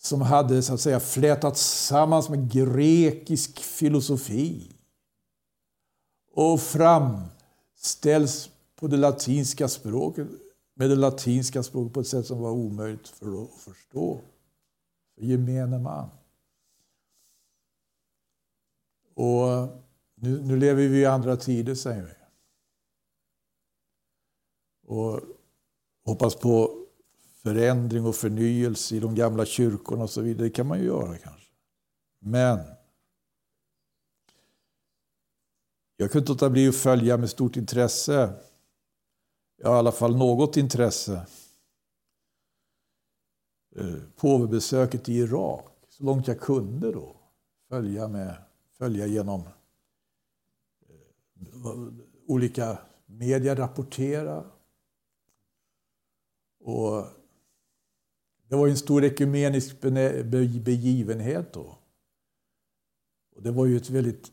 som 0.00 0.22
hade 0.22 0.62
så 0.62 0.74
att 0.74 0.80
säga 0.80 1.00
flätats 1.00 1.86
samman 1.86 2.22
med 2.28 2.52
grekisk 2.52 3.58
filosofi 3.58 4.72
och 6.34 6.60
framställs 6.60 8.50
på 8.76 8.86
det 8.86 8.96
latinska 8.96 9.68
språket 9.68 10.28
med 10.74 10.90
det 10.90 10.96
latinska 10.96 11.62
språket 11.62 11.92
på 11.92 12.00
ett 12.00 12.06
sätt 12.06 12.26
som 12.26 12.40
var 12.40 12.50
omöjligt 12.50 13.08
för 13.08 13.42
att 13.42 13.50
förstå 13.50 14.20
för 15.14 15.24
gemene 15.24 15.78
man. 15.78 16.08
Och 19.18 19.68
nu, 20.14 20.42
nu 20.42 20.56
lever 20.56 20.88
vi 20.88 21.00
i 21.00 21.06
andra 21.06 21.36
tider, 21.36 21.74
säger 21.74 22.02
vi. 22.02 22.12
Och 24.86 25.20
hoppas 26.04 26.34
på 26.34 26.86
förändring 27.42 28.06
och 28.06 28.16
förnyelse 28.16 28.96
i 28.96 29.00
de 29.00 29.14
gamla 29.14 29.46
kyrkorna 29.46 30.02
och 30.02 30.10
så 30.10 30.20
vidare. 30.20 30.46
Det 30.46 30.50
kan 30.50 30.66
man 30.66 30.78
ju 30.78 30.84
göra 30.84 31.18
kanske. 31.18 31.52
Men 32.18 32.58
jag 35.96 36.10
kunde 36.10 36.18
inte 36.22 36.32
låta 36.32 36.50
bli 36.50 36.68
att 36.68 36.76
följa 36.76 37.16
med 37.16 37.30
stort 37.30 37.56
intresse, 37.56 38.32
ja, 39.56 39.74
i 39.74 39.78
alla 39.78 39.92
fall 39.92 40.16
något 40.16 40.56
intresse, 40.56 41.26
eh, 43.76 43.96
påvebesöket 44.16 45.08
i 45.08 45.14
Irak. 45.14 45.64
Så 45.88 46.04
långt 46.04 46.28
jag 46.28 46.40
kunde 46.40 46.92
då 46.92 47.16
följa, 47.68 48.08
med, 48.08 48.47
följa 48.78 49.06
genom 49.06 49.40
eh, 49.40 49.48
olika 52.26 52.78
media 53.06 53.54
rapportera 53.54 54.44
Och 56.58 57.06
det 58.48 58.56
var 58.56 58.68
en 58.68 58.76
stor 58.76 59.04
ekumenisk 59.04 59.80
begivenhet 60.64 61.52
då. 61.52 61.78
Och 63.30 63.42
det 63.42 63.50
var 63.50 63.66
ju 63.66 63.76
ett 63.76 63.90
väldigt 63.90 64.32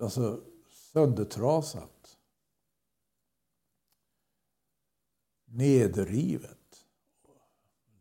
alltså, 0.00 0.40
söndertrasat, 0.70 2.18
nedrivet 5.44 6.86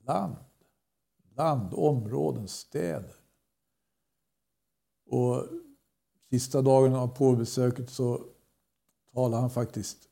land. 0.04 0.36
Land, 1.36 1.74
områden, 1.74 2.48
städer. 2.48 3.16
Och 5.14 5.48
sista 6.30 6.62
dagen 6.62 6.96
av 6.96 7.08
påbesöket 7.08 7.90
så 7.90 8.26
talar 9.14 9.42
han 9.42 9.50
faktiskt 9.50 10.10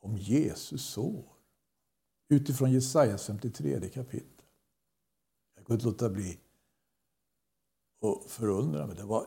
om 0.00 0.16
Jesus 0.16 0.84
sår. 0.84 1.24
Utifrån 2.28 2.72
Jesajas 2.72 3.26
53 3.26 3.88
kapitel. 3.88 4.46
Jag 5.54 5.66
kunde 5.66 5.74
inte 5.74 5.86
låta 5.86 6.10
bli 6.10 6.38
att 8.02 8.30
förundra 8.30 8.86
mig. 8.86 8.96
Det 8.96 9.04
var, 9.04 9.26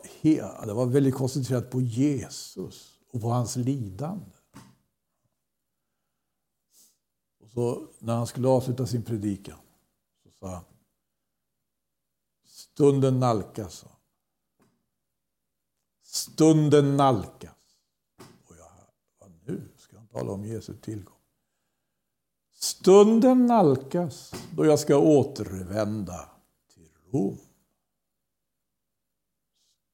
det 0.66 0.74
var 0.74 0.86
väldigt 0.86 1.16
koncentrerat 1.16 1.72
på 1.72 1.82
Jesus 1.82 3.00
och 3.12 3.22
på 3.22 3.28
hans 3.28 3.56
lidande. 3.56 4.32
Och 7.40 7.50
så 7.50 7.88
när 8.00 8.16
han 8.16 8.28
skulle 8.28 8.48
avsluta 8.48 8.86
sin 8.86 9.04
predikan 9.04 9.60
så 10.24 10.30
sa 10.30 10.48
han 10.48 10.64
Stunden 12.46 13.20
nalkas. 13.20 13.86
Stunden 16.36 16.98
nalkas. 16.98 17.78
Och 18.46 18.56
jag, 18.58 18.72
vad 19.20 19.32
nu 19.46 19.70
ska 19.78 19.98
han 19.98 20.08
tala 20.08 20.32
om 20.32 20.46
Jesu 20.46 20.74
tillgång. 20.74 21.18
Stunden 22.54 23.46
nalkas 23.46 24.34
då 24.56 24.66
jag 24.66 24.80
ska 24.80 24.98
återvända 24.98 26.30
till 26.74 26.90
Rom. 27.12 27.38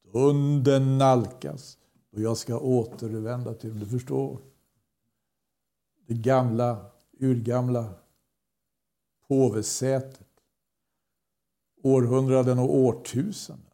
Stunden 0.08 0.98
nalkas 0.98 1.78
då 2.12 2.22
jag 2.22 2.38
ska 2.38 2.60
återvända 2.60 3.54
till 3.54 3.70
Rom. 3.70 3.80
Du 3.80 3.86
förstår? 3.86 4.42
Det 6.08 6.14
gamla, 6.14 6.92
urgamla 7.20 7.94
påvesätet. 9.28 10.28
Århundraden 11.84 12.60
och 12.60 12.76
årtusenden. 12.76 13.71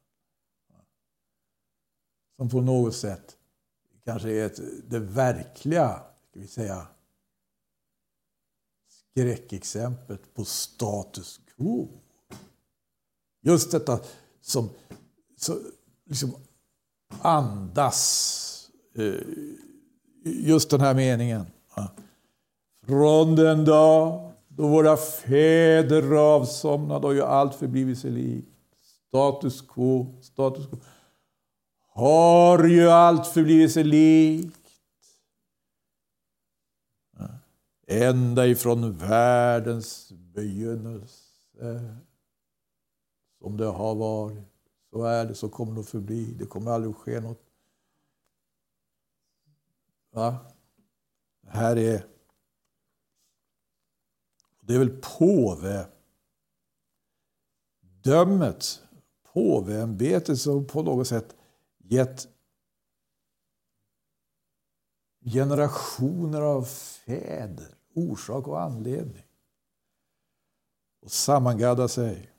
Som 2.38 2.50
på 2.50 2.62
något 2.62 2.96
sätt 2.96 3.38
kanske 4.06 4.30
är 4.30 4.46
ett, 4.46 4.60
det 4.90 5.00
verkliga, 5.00 6.02
ska 6.30 6.40
vi 6.40 6.48
säga, 6.48 6.88
skräckexemplet 8.90 10.34
på 10.34 10.46
status 10.46 11.40
quo. 11.56 11.88
Just 13.42 13.72
detta 13.72 14.00
som, 14.42 14.70
som 15.38 15.72
liksom 16.06 16.36
andas 17.22 18.70
eh, 18.96 19.14
just 20.24 20.70
den 20.70 20.82
här 20.82 20.94
meningen. 20.94 21.46
Från 22.86 23.36
den 23.36 23.66
dag 23.66 24.32
då 24.48 24.68
våra 24.68 24.98
fäder 24.98 26.16
avsomnade 26.16 27.08
och 27.08 27.14
ju 27.14 27.22
allt 27.22 27.56
förblivit 27.56 28.00
sig 28.00 28.12
likt. 28.12 28.48
Status 29.08 29.62
quo, 29.62 30.16
status 30.22 30.68
quo. 30.68 30.78
Har 31.98 32.64
ju 32.64 32.90
allt 32.90 33.28
förblivit 33.28 33.74
sig 33.74 33.84
likt. 33.84 34.58
ända 37.88 38.48
ifrån 38.48 38.98
världens 38.98 40.12
begynnelse. 40.12 41.24
Som 43.42 43.58
det 43.58 43.66
har 43.66 43.96
varit, 43.96 44.44
så 44.92 45.04
är 45.04 45.26
det, 45.26 45.36
så 45.36 45.50
kommer 45.50 45.74
det 45.74 45.80
att 45.80 45.90
förbli. 45.90 46.34
Det 46.34 46.46
kommer 46.46 46.72
aldrig 46.72 46.92
att 46.92 46.98
ske 46.98 47.20
något. 47.20 47.42
Va? 50.12 50.38
Det 51.42 51.50
här 51.50 51.78
är... 51.78 52.06
Det 54.62 54.74
är 54.74 54.80
väl 54.80 55.02
påve 55.18 55.88
dömet, 58.04 58.82
påveämbetet 59.34 60.40
som 60.40 60.66
på 60.66 60.84
något 60.84 61.08
sätt 61.08 61.36
gett 61.90 62.28
generationer 65.22 66.42
av 66.42 66.64
fäder 66.66 67.76
orsak 67.94 68.48
och 68.48 68.62
anledning 68.62 69.24
och 71.02 71.12
sammangadda 71.12 71.88
sig 71.88 72.32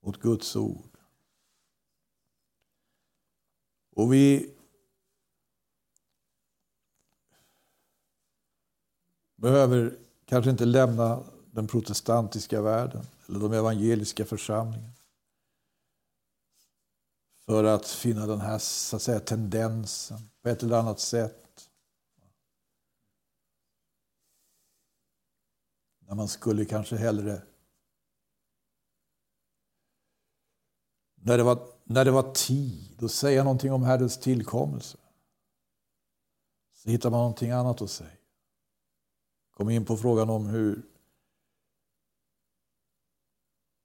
mot 0.00 0.20
Guds 0.20 0.56
ord. 0.56 0.98
Och 3.96 4.12
vi 4.12 4.54
behöver 9.36 9.96
kanske 10.24 10.50
inte 10.50 10.64
lämna 10.64 11.24
den 11.50 11.66
protestantiska 11.66 12.62
världen 12.62 13.06
eller 13.26 13.40
de 13.40 13.52
evangeliska 13.52 14.24
församlingarna 14.24 14.97
för 17.48 17.64
att 17.64 17.88
finna 17.88 18.26
den 18.26 18.40
här 18.40 18.58
så 18.58 18.96
att 18.96 19.02
säga, 19.02 19.20
tendensen 19.20 20.18
på 20.42 20.48
ett 20.48 20.62
eller 20.62 20.76
annat 20.76 21.00
sätt 21.00 21.44
När 26.08 26.14
man 26.14 26.28
skulle 26.28 26.64
kanske 26.64 26.96
hellre... 26.96 27.42
När 31.14 31.38
det 31.38 31.42
var, 31.42 31.68
när 31.84 32.04
det 32.04 32.10
var 32.10 32.32
tid 32.32 33.04
att 33.04 33.10
säga 33.10 33.44
någonting 33.44 33.72
om 33.72 33.82
Herrens 33.82 34.18
tillkommelse 34.18 34.98
så 36.74 36.90
hittar 36.90 37.10
man 37.10 37.18
någonting 37.18 37.50
annat 37.50 37.82
att 37.82 37.90
säga. 37.90 38.10
Kom 39.50 39.70
in 39.70 39.84
på 39.84 39.96
frågan 39.96 40.30
om 40.30 40.46
hur, 40.46 40.82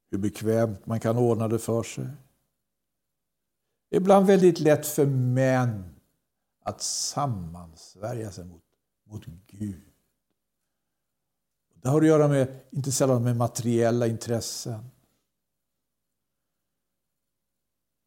hur 0.10 0.18
bekvämt 0.18 0.86
man 0.86 1.00
kan 1.00 1.18
ordna 1.18 1.48
det 1.48 1.60
för 1.60 1.84
sig. 1.84 2.08
Ibland 3.96 4.28
väldigt 4.28 4.60
lätt 4.60 4.88
för 4.88 5.06
män 5.06 5.96
att 6.64 6.82
sammansvärja 6.82 8.32
sig 8.32 8.46
mot, 8.46 8.64
mot 9.10 9.26
Gud. 9.48 9.82
Det 11.82 11.90
har 11.90 12.02
att 12.02 12.08
göra 12.08 12.28
med, 12.28 12.60
inte 12.72 12.92
sällan 12.92 13.24
med 13.24 13.38
materiella 13.38 14.08
intressen. 14.08 14.90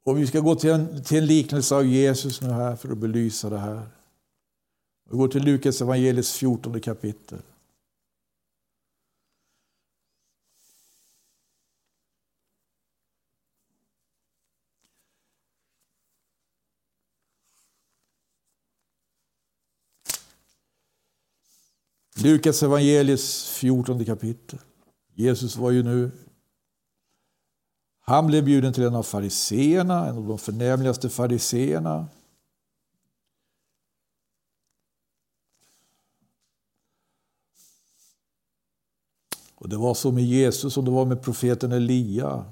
Och 0.05 0.19
vi 0.19 0.27
ska 0.27 0.41
gå 0.41 0.55
till 0.55 0.71
en, 0.71 1.05
till 1.05 1.19
en 1.19 1.27
liknelse 1.27 1.75
av 1.75 1.87
Jesus 1.87 2.41
nu 2.41 2.49
här 2.49 2.77
för 2.77 2.93
att 2.93 2.99
belysa 2.99 3.51
det 3.51 3.59
här. 3.59 3.89
Vi 5.11 5.17
går 5.17 5.29
till 5.29 5.43
Lukas 5.43 5.81
evangeliets 5.81 6.33
14 6.33 6.81
kapitel. 6.81 7.43
Lukas 22.27 22.63
evangeliets 22.63 23.49
14 23.49 24.05
kapitel. 24.05 24.59
Jesus 25.15 25.57
var 25.57 25.71
ju 25.71 25.83
nu... 25.83 26.11
Han 28.01 28.27
blev 28.27 28.45
bjuden 28.45 28.73
till 28.73 28.85
en 28.85 28.95
av 28.95 29.03
fariseerna, 29.03 30.07
en 30.07 30.17
av 30.17 30.29
de 30.29 30.39
förnämligaste 30.39 31.09
fariseerna. 31.09 32.09
Och 39.55 39.69
det 39.69 39.77
var 39.77 39.95
så 39.95 40.13
med 40.13 40.25
Jesus 40.25 40.75
som 40.75 40.85
det 40.85 40.91
var 40.91 41.05
med 41.05 41.23
profeten 41.23 41.73
Elia. 41.73 42.45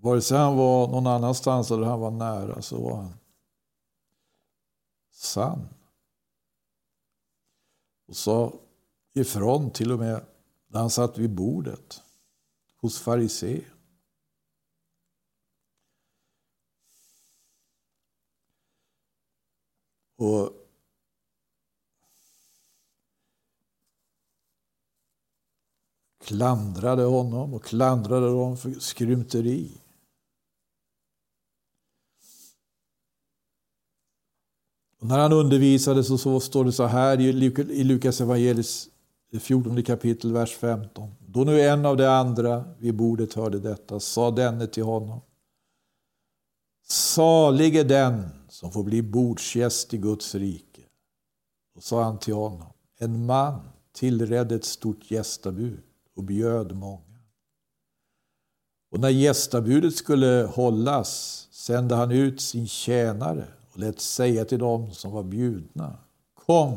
Vare 0.00 0.20
sig 0.20 0.38
han 0.38 0.56
var 0.56 0.88
någon 0.88 1.06
annanstans 1.06 1.70
eller 1.70 1.86
han 1.86 2.00
var 2.00 2.10
nära 2.10 2.62
så 2.62 2.82
var 2.82 2.96
han 2.96 3.14
sann. 5.12 5.68
Och 8.08 8.16
sa 8.16 8.52
ifrån 9.16 9.70
till 9.70 9.92
och 9.92 9.98
med 9.98 10.26
när 10.68 10.80
han 10.80 10.90
satt 10.90 11.18
vid 11.18 11.30
bordet 11.30 12.02
hos 12.76 12.98
farisén. 12.98 13.64
Och 20.18 20.52
klandrade 26.24 27.02
honom 27.02 27.54
och 27.54 27.64
klandrade 27.64 28.26
dem 28.26 28.56
för 28.56 28.72
skrymteri. 28.72 29.80
Och 34.98 35.06
när 35.06 35.18
han 35.18 35.32
undervisade 35.32 36.04
så, 36.04 36.18
så 36.18 36.40
står 36.40 36.64
det 36.64 36.72
så 36.72 36.84
här 36.86 37.20
i 37.20 37.84
Lukas 37.84 38.20
evangelis 38.20 38.90
14 39.40 39.82
kapitel, 39.82 40.32
vers 40.32 40.56
15. 40.56 41.14
Då 41.26 41.44
nu 41.44 41.60
en 41.60 41.86
av 41.86 41.96
de 41.96 42.06
andra 42.06 42.64
vid 42.78 42.96
bordet 42.96 43.34
hörde 43.34 43.58
detta 43.58 44.00
sa 44.00 44.30
denne 44.30 44.66
till 44.66 44.82
honom. 44.82 45.20
Salig 46.88 47.76
är 47.76 47.84
den 47.84 48.28
som 48.48 48.72
får 48.72 48.84
bli 48.84 49.02
bordsgäst 49.02 49.94
i 49.94 49.98
Guds 49.98 50.34
rike. 50.34 50.82
Då 51.74 51.80
sa 51.80 52.02
han 52.02 52.18
till 52.18 52.34
honom. 52.34 52.72
En 52.98 53.26
man 53.26 53.60
tillredde 53.92 54.54
ett 54.54 54.64
stort 54.64 55.10
gästabud 55.10 55.82
och 56.16 56.24
bjöd 56.24 56.76
många. 56.76 57.02
Och 58.90 59.00
när 59.00 59.08
gästabudet 59.08 59.94
skulle 59.94 60.48
hållas 60.54 61.42
sände 61.50 61.94
han 61.94 62.10
ut 62.10 62.40
sin 62.40 62.68
tjänare 62.68 63.44
och 63.72 63.78
lät 63.78 64.00
säga 64.00 64.44
till 64.44 64.58
dem 64.58 64.90
som 64.90 65.12
var 65.12 65.22
bjudna. 65.22 65.98
Kom, 66.34 66.76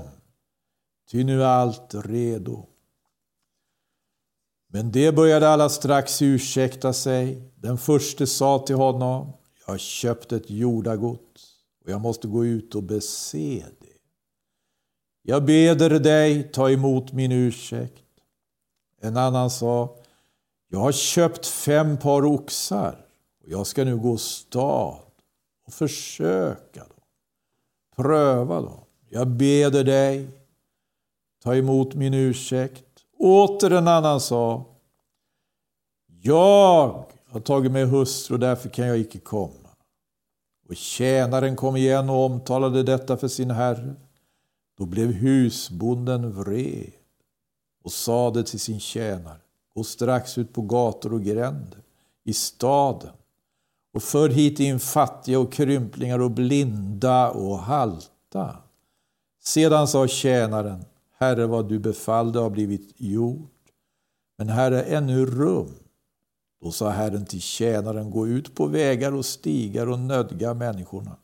ty 1.11 1.23
nu 1.23 1.41
är 1.43 1.47
allt 1.47 1.95
redo. 1.95 2.65
Men 4.67 4.91
det 4.91 5.11
började 5.11 5.49
alla 5.49 5.69
strax 5.69 6.21
ursäkta 6.21 6.93
sig. 6.93 7.51
Den 7.55 7.77
förste 7.77 8.27
sa 8.27 8.59
till 8.59 8.75
honom, 8.75 9.31
jag 9.65 9.73
har 9.73 9.77
köpt 9.77 10.31
ett 10.31 10.49
jordagods 10.49 11.55
och 11.85 11.91
jag 11.91 12.01
måste 12.01 12.27
gå 12.27 12.45
ut 12.45 12.75
och 12.75 12.83
bese 12.83 13.65
det. 13.79 13.97
Jag 15.21 15.45
beder 15.45 15.99
dig, 15.99 16.51
ta 16.51 16.69
emot 16.69 17.11
min 17.13 17.31
ursäkt. 17.31 18.03
En 19.01 19.17
annan 19.17 19.49
sa, 19.49 19.97
jag 20.67 20.79
har 20.79 20.91
köpt 20.91 21.45
fem 21.45 21.97
par 21.97 22.25
oxar 22.25 23.05
och 23.43 23.49
jag 23.49 23.67
ska 23.67 23.83
nu 23.83 23.97
gå 23.97 24.17
stad 24.17 24.99
och 25.65 25.73
försöka 25.73 26.79
dem, 26.79 27.03
pröva 27.95 28.61
dem. 28.61 28.83
Jag 29.09 29.27
beder 29.27 29.83
dig, 29.83 30.38
ta 31.43 31.55
emot 31.55 31.95
min 31.95 32.13
ursäkt. 32.13 32.85
Åter 33.19 33.71
en 33.71 33.87
annan 33.87 34.19
sa, 34.19 34.65
jag 36.21 37.05
har 37.29 37.39
tagit 37.39 37.71
mig 37.71 37.85
hustru 37.85 38.33
och 38.33 38.39
därför 38.39 38.69
kan 38.69 38.87
jag 38.87 38.99
icke 38.99 39.19
komma. 39.19 39.69
Och 40.69 40.75
tjänaren 40.75 41.55
kom 41.55 41.75
igen 41.75 42.09
och 42.09 42.25
omtalade 42.25 42.83
detta 42.83 43.17
för 43.17 43.27
sin 43.27 43.51
herre. 43.51 43.95
Då 44.77 44.85
blev 44.85 45.11
husbonden 45.11 46.31
vred 46.31 46.91
och 47.83 47.91
sade 47.91 48.43
till 48.43 48.59
sin 48.59 48.79
tjänare, 48.79 49.39
gå 49.75 49.83
strax 49.83 50.37
ut 50.37 50.53
på 50.53 50.61
gator 50.61 51.13
och 51.13 51.23
gränder 51.23 51.79
i 52.23 52.33
staden 52.33 53.13
och 53.93 54.03
för 54.03 54.29
hit 54.29 54.59
in 54.59 54.79
fattiga 54.79 55.39
och 55.39 55.53
krymplingar 55.53 56.19
och 56.19 56.31
blinda 56.31 57.29
och 57.31 57.59
halta. 57.59 58.57
Sedan 59.43 59.87
sa 59.87 60.07
tjänaren, 60.07 60.85
Herre, 61.19 61.47
vad 61.47 61.69
du 61.69 61.79
befallde 61.79 62.39
har 62.39 62.49
blivit 62.49 63.01
gjort, 63.01 63.51
men 64.37 64.49
här 64.49 64.71
är 64.71 64.97
ännu 64.97 65.25
rum. 65.25 65.73
Då 66.61 66.71
sa 66.71 66.89
Herren 66.89 67.25
till 67.25 67.41
tjänaren, 67.41 68.11
gå 68.11 68.27
ut 68.27 68.55
på 68.55 68.67
vägar 68.67 69.11
och 69.11 69.25
stigar 69.25 69.87
och 69.87 69.99
nödga 69.99 70.53
människorna 70.53 71.17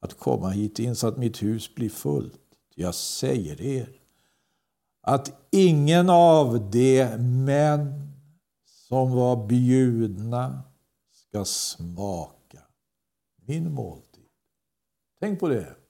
att 0.00 0.18
komma 0.18 0.50
hit 0.50 0.78
in 0.78 0.96
så 0.96 1.06
att 1.06 1.16
mitt 1.16 1.42
hus 1.42 1.74
blir 1.74 1.90
fullt. 1.90 2.40
Jag 2.74 2.94
säger 2.94 3.60
er 3.60 3.88
att 5.00 5.32
ingen 5.50 6.10
av 6.10 6.70
de 6.70 7.16
män 7.44 8.08
som 8.66 9.12
var 9.12 9.46
bjudna 9.46 10.62
ska 11.12 11.44
smaka 11.44 12.58
min 13.46 13.72
måltid. 13.72 14.24
Tänk 15.20 15.40
på 15.40 15.48
det. 15.48 15.81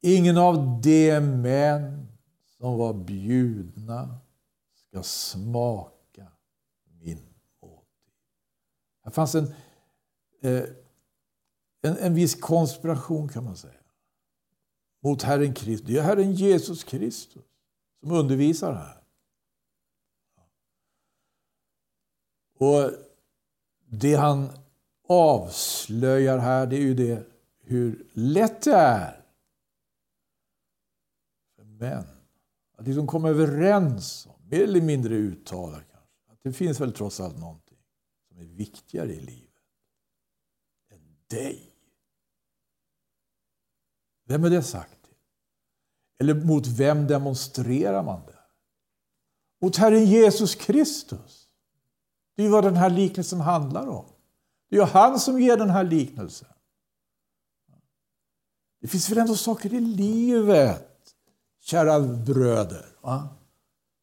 Ingen 0.00 0.38
av 0.38 0.80
de 0.80 1.20
män 1.20 2.08
som 2.58 2.78
var 2.78 2.94
bjudna 2.94 4.18
ska 4.74 5.02
smaka 5.02 6.26
min 7.00 7.22
måltid. 7.62 8.12
Här 9.04 9.10
fanns 9.10 9.34
en, 9.34 9.54
eh, 10.42 10.62
en, 11.82 11.96
en 11.96 12.14
viss 12.14 12.34
konspiration 12.34 13.28
kan 13.28 13.44
man 13.44 13.56
säga 13.56 13.74
mot 15.02 15.22
Herren 15.22 15.54
Kristus. 15.54 15.86
Det 15.86 15.98
är 15.98 16.02
Herren 16.02 16.32
Jesus 16.32 16.84
Kristus 16.84 17.44
som 18.00 18.12
undervisar 18.12 18.74
här. 18.74 18.96
Och 22.58 22.90
Det 23.92 24.14
han 24.14 24.48
avslöjar 25.08 26.38
här 26.38 26.66
det 26.66 26.76
är 26.76 26.80
ju 26.80 26.94
det 26.94 27.26
hur 27.60 28.06
lätt 28.12 28.62
det 28.62 28.74
är 28.74 29.19
män 31.80 32.06
att 32.76 32.86
liksom 32.86 33.06
komma 33.06 33.28
överens 33.28 34.26
om, 34.26 34.48
mer 34.48 34.62
eller 34.62 34.80
mindre 34.80 35.14
uttala 35.14 35.76
kanske, 35.76 36.32
att 36.32 36.42
det 36.42 36.52
finns 36.52 36.80
väl 36.80 36.92
trots 36.92 37.20
allt 37.20 37.38
någonting 37.38 37.78
som 38.28 38.38
är 38.38 38.44
viktigare 38.44 39.12
i 39.12 39.20
livet 39.20 39.50
än 40.90 41.16
dig. 41.26 41.74
Vem 44.24 44.44
är 44.44 44.50
det 44.50 44.62
sagt 44.62 45.02
till? 45.02 45.14
Eller 46.18 46.34
mot 46.34 46.66
vem 46.66 47.06
demonstrerar 47.06 48.02
man 48.02 48.26
det? 48.26 48.38
Mot 49.60 49.76
Herren 49.76 50.04
Jesus 50.04 50.54
Kristus. 50.54 51.48
Det 52.36 52.44
är 52.44 52.48
vad 52.48 52.64
den 52.64 52.76
här 52.76 52.90
liknelsen 52.90 53.40
handlar 53.40 53.86
om. 53.86 54.06
Det 54.68 54.76
är 54.76 54.86
han 54.86 55.20
som 55.20 55.40
ger 55.40 55.56
den 55.56 55.70
här 55.70 55.84
liknelsen. 55.84 56.48
Det 58.80 58.88
finns 58.88 59.10
väl 59.10 59.18
ändå 59.18 59.36
saker 59.36 59.74
i 59.74 59.80
livet, 59.80 60.89
kära 61.70 62.00
bröder, 62.00 62.86
va? 63.00 63.28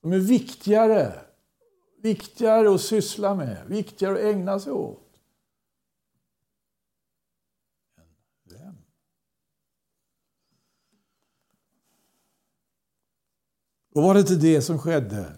De 0.02 0.14
är 0.14 0.20
viktigare, 0.20 1.26
viktigare 2.02 2.76
att 2.76 2.82
syssla 2.82 3.36
med, 3.36 3.68
viktigare 3.68 4.14
att 4.14 4.36
ägna 4.36 4.60
sig 4.60 4.72
åt. 4.72 5.04
Då 13.94 14.02
var 14.02 14.14
det 14.14 14.20
inte 14.20 14.36
det 14.36 14.62
som 14.62 14.80
skedde? 14.80 15.38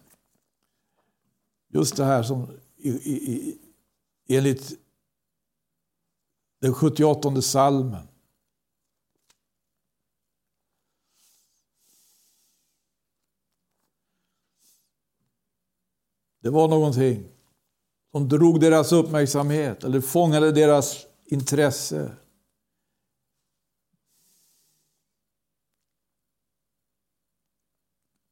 Just 1.67 1.97
det 1.97 2.03
här 2.03 2.23
som 2.23 2.51
i, 2.75 2.89
i, 2.89 3.57
enligt 4.27 4.79
den 6.61 6.73
78 6.73 7.41
salmen. 7.41 8.08
Det 16.41 16.49
var 16.49 16.67
någonting 16.67 17.31
som 18.11 18.29
drog 18.29 18.59
deras 18.59 18.91
uppmärksamhet 18.91 19.83
eller 19.83 20.01
fångade 20.01 20.51
deras 20.51 21.05
intresse. 21.25 22.11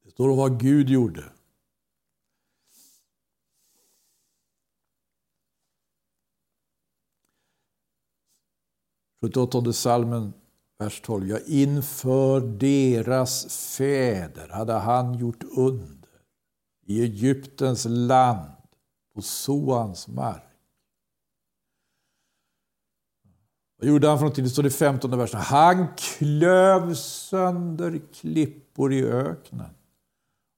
Det 0.04 0.12
står 0.12 0.30
om 0.30 0.38
vad 0.38 0.60
Gud 0.60 0.90
gjorde. 0.90 1.24
Sjuttioåttonde 9.22 9.74
salmen, 9.74 10.34
vers 10.78 11.02
12. 11.02 11.28
Ja, 11.28 11.40
inför 11.48 12.42
deras 12.42 13.46
fäder 13.78 14.48
hade 14.48 14.74
han 14.74 15.14
gjort 15.14 15.44
under 15.44 15.97
i 16.88 17.02
Egyptens 17.04 17.86
land, 17.90 18.52
på 19.14 19.22
Soans 19.22 20.08
mark. 20.08 20.44
Vad 23.78 23.90
gjorde 23.90 24.08
han 24.08 24.18
för 24.18 24.24
någonting? 24.24 24.44
Det 24.44 24.50
står 24.50 24.66
i 24.66 24.70
15 24.70 25.18
versen. 25.18 25.40
Han 25.40 25.88
klöv 25.98 26.94
sönder 26.94 28.02
klippor 28.14 28.94
i 28.94 29.04
öknen 29.04 29.70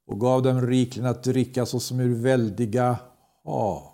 och 0.05 0.19
gav 0.19 0.43
dem 0.43 0.67
rikligen 0.67 1.09
att 1.09 1.23
dricka 1.23 1.65
såsom 1.65 1.99
ur 1.99 2.15
väldiga 2.15 2.99
hav. 3.43 3.93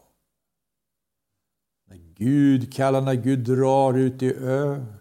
När 1.88 1.98
Gud 1.98 2.74
kallar, 2.74 3.02
när 3.02 3.13
Gud 3.13 3.39
drar 3.39 3.93
ut 3.93 4.24
i 4.24 4.34
öknen. 4.34 4.93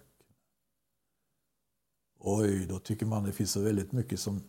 Oj, 2.18 2.66
då 2.66 2.79
tycker 2.79 3.07
man 3.07 3.25
det 3.25 3.33
finns 3.33 3.53
så 3.53 3.61
väldigt 3.61 3.92
mycket 3.92 4.20
som, 4.20 4.42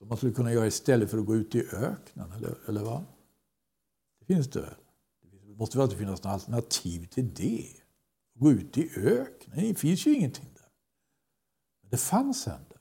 som 0.00 0.08
man 0.08 0.16
skulle 0.16 0.32
kunna 0.32 0.52
göra 0.52 0.66
istället 0.66 1.10
för 1.10 1.18
att 1.18 1.26
gå 1.26 1.36
ut 1.36 1.54
i 1.54 1.60
öknen, 1.60 2.32
eller, 2.32 2.58
eller 2.68 2.82
vad? 2.82 3.04
Det 4.18 4.34
finns 4.34 4.50
det. 4.50 4.74
Det 5.46 5.56
måste 5.56 5.76
väl 5.76 5.82
alltid 5.82 5.98
finnas 5.98 6.22
något 6.22 6.32
alternativ 6.32 7.06
till 7.06 7.34
det. 7.34 7.68
Gå 8.34 8.50
ut 8.50 8.78
i 8.78 8.90
öknen, 8.96 9.68
det 9.68 9.74
finns 9.74 10.06
ju 10.06 10.14
ingenting 10.14 10.48
där. 10.54 10.68
Men 11.82 11.90
det 11.90 11.96
fanns 11.96 12.46
en 12.46 12.64
där. 12.68 12.80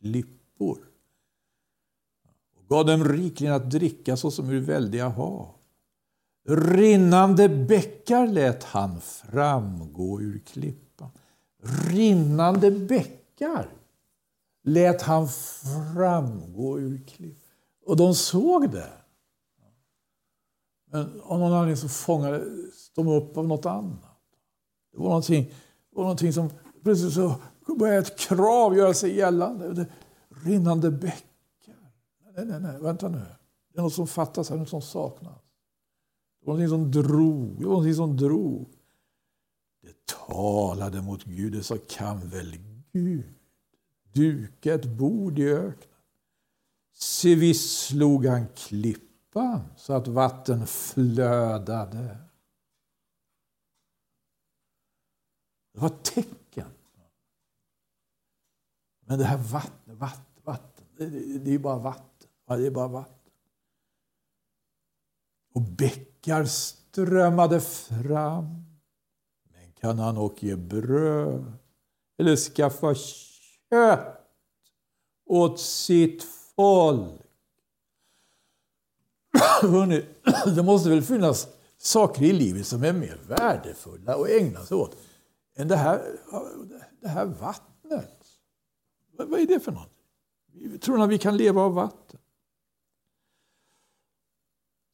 klippor 0.00 0.78
och 2.56 2.68
gav 2.68 2.86
dem 2.86 3.04
rikligen 3.04 3.54
att 3.54 3.70
dricka 3.70 4.16
såsom 4.16 4.50
ur 4.50 4.60
väldiga 4.60 5.08
hav. 5.08 5.54
Rinnande 6.48 7.48
bäckar 7.48 8.26
lät 8.26 8.64
han 8.64 9.00
framgå 9.00 10.20
ur 10.20 10.38
klippan. 10.38 11.10
Rinnande 11.88 12.70
bäckar 12.70 13.81
lät 14.62 15.02
han 15.02 15.28
framgå 15.28 16.78
ur 16.78 17.06
klippet. 17.06 17.42
Och 17.86 17.96
de 17.96 18.14
såg 18.14 18.70
det. 18.70 18.92
Men 20.90 21.20
av 21.20 21.38
någon 21.38 21.52
anledning 21.52 21.76
så 21.76 21.88
fångades 21.88 22.92
de 22.94 23.08
upp 23.08 23.36
av 23.36 23.48
något 23.48 23.66
annat. 23.66 24.18
Det 24.92 24.98
var 24.98 25.04
någonting, 25.04 25.44
det 25.44 25.96
var 25.96 26.02
någonting 26.02 26.32
som 26.32 26.50
plötsligt 26.82 27.12
så 27.12 27.34
började 27.78 27.98
ett 27.98 28.18
krav 28.18 28.76
göra 28.76 28.94
sig 28.94 29.16
gällande. 29.16 29.72
Det, 29.72 29.86
rinnande 30.44 30.90
bäckar. 30.90 31.92
Nej, 32.36 32.46
nej, 32.46 32.60
nej, 32.60 32.80
vänta 32.80 33.08
nu. 33.08 33.22
Det 33.72 33.78
är 33.78 33.82
något 33.82 33.94
som 33.94 34.06
fattas 34.06 34.50
här, 34.50 34.56
något 34.56 34.68
som 34.68 34.82
saknas. 34.82 35.42
Det 36.40 36.46
var 36.46 36.54
någonting 36.54 36.68
som 36.68 36.90
drog. 36.90 37.58
Det 37.58 37.64
var 37.64 37.72
någonting 37.72 37.94
som 37.94 38.16
drog. 38.16 38.68
Det 39.82 40.06
talade 40.26 41.02
mot 41.02 41.24
Gud. 41.24 41.52
Det 41.52 41.62
sa, 41.62 41.76
kan 41.88 42.28
väl 42.28 42.56
Gud 42.92 43.24
duka 44.12 44.74
ett 44.74 44.84
bord 44.84 45.38
i 45.38 45.48
öknen? 45.48 45.88
Se, 46.94 47.34
visst 47.34 47.86
slog 47.86 48.26
han 48.26 48.46
klippan 48.48 49.60
så 49.76 49.92
att 49.92 50.08
vatten 50.08 50.66
flödade. 50.66 52.16
Det 55.72 55.80
var 55.80 55.86
ett 55.86 56.04
tecken. 56.04 56.68
Men 59.00 59.18
det 59.18 59.24
här 59.24 59.38
vattnet, 59.38 59.96
vatten, 59.96 60.42
vatten, 60.44 60.86
det, 60.96 61.06
det, 61.06 61.38
det 61.38 61.54
är 61.54 61.58
bara 61.58 61.78
vatten. 61.78 62.28
Ja, 62.46 62.56
det 62.56 62.66
är 62.66 62.70
bara 62.70 62.88
vatten. 62.88 63.32
Och 65.54 65.62
bäckar 65.62 66.44
strömmade 66.44 67.60
fram. 67.60 68.64
Men 69.42 69.72
kan 69.72 69.98
han 69.98 70.16
och 70.16 70.42
ge 70.42 70.56
bröd 70.56 71.52
eller 72.18 72.36
skaffa 72.36 72.94
kött 73.72 74.18
åt 75.26 75.60
sitt 75.60 76.24
folk? 76.56 77.22
Hörrni, 79.62 80.04
det 80.54 80.62
måste 80.62 80.90
väl 80.90 81.02
finnas 81.02 81.48
saker 81.78 82.22
i 82.22 82.32
livet 82.32 82.66
som 82.66 82.84
är 82.84 82.92
mer 82.92 83.20
värdefulla 83.26 84.14
att 84.14 84.28
ägna 84.28 84.64
sig 84.64 84.76
åt 84.76 84.96
än 85.54 85.68
det 85.68 85.76
här, 85.76 86.18
det 87.00 87.08
här 87.08 87.26
vattnet. 87.26 88.26
Vad 89.12 89.40
är 89.40 89.46
det 89.46 89.60
för 89.60 89.72
något? 89.72 89.92
Tror 90.80 90.96
ni 90.96 91.02
att 91.02 91.10
vi 91.10 91.18
kan 91.18 91.36
leva 91.36 91.62
av 91.62 91.74
vatten? 91.74 92.20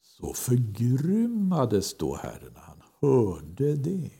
Så 0.01 0.33
förgrymmades 0.33 1.97
då 1.97 2.15
Herren 2.15 2.53
när 2.53 2.61
han 2.61 2.81
hörde 3.01 3.75
det. 3.75 4.11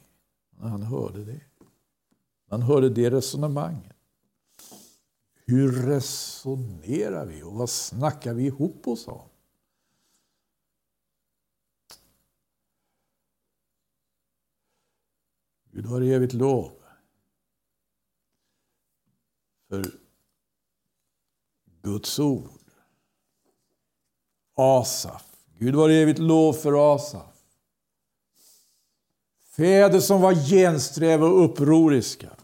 När 0.57 0.67
han 0.67 0.81
hörde 0.81 1.25
det. 1.25 1.41
Han 2.49 2.61
hörde 2.61 2.89
det 2.89 3.09
resonemanget. 3.09 3.98
Hur 5.49 5.71
resonerar 5.71 7.25
vi 7.25 7.43
och 7.43 7.53
vad 7.53 7.69
snackar 7.69 8.33
vi 8.33 8.45
ihop 8.45 8.87
oss 8.87 9.07
om? 9.07 9.29
Gud 15.71 15.85
har 15.85 16.01
evigt 16.01 16.33
lov 16.33 16.71
för 19.67 19.85
Guds 21.81 22.19
ord. 22.19 22.49
Asaf. 24.55 25.35
Gud 25.57 25.75
var 25.75 25.89
evigt 25.89 26.19
lov 26.19 26.53
för 26.53 26.95
Asaf. 26.95 27.43
Fäder 29.55 29.99
som 29.99 30.21
var 30.21 30.33
gensträva 30.33 31.27
och 31.27 31.45
upproriska. 31.45 32.38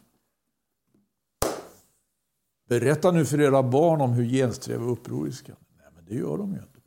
Berätta 2.68 3.12
nu 3.12 3.26
för 3.26 3.42
era 3.42 3.64
barn 3.64 4.02
om 4.02 4.12
hur 4.12 4.26
gensträva 4.26 4.86
och 4.86 4.92
upproriska. 4.92 5.54
Nej, 5.78 5.88
men 5.96 6.06
det 6.06 6.16
gör 6.16 6.38
de 6.38 6.54
ju 6.54 6.60
inte. 6.60 6.80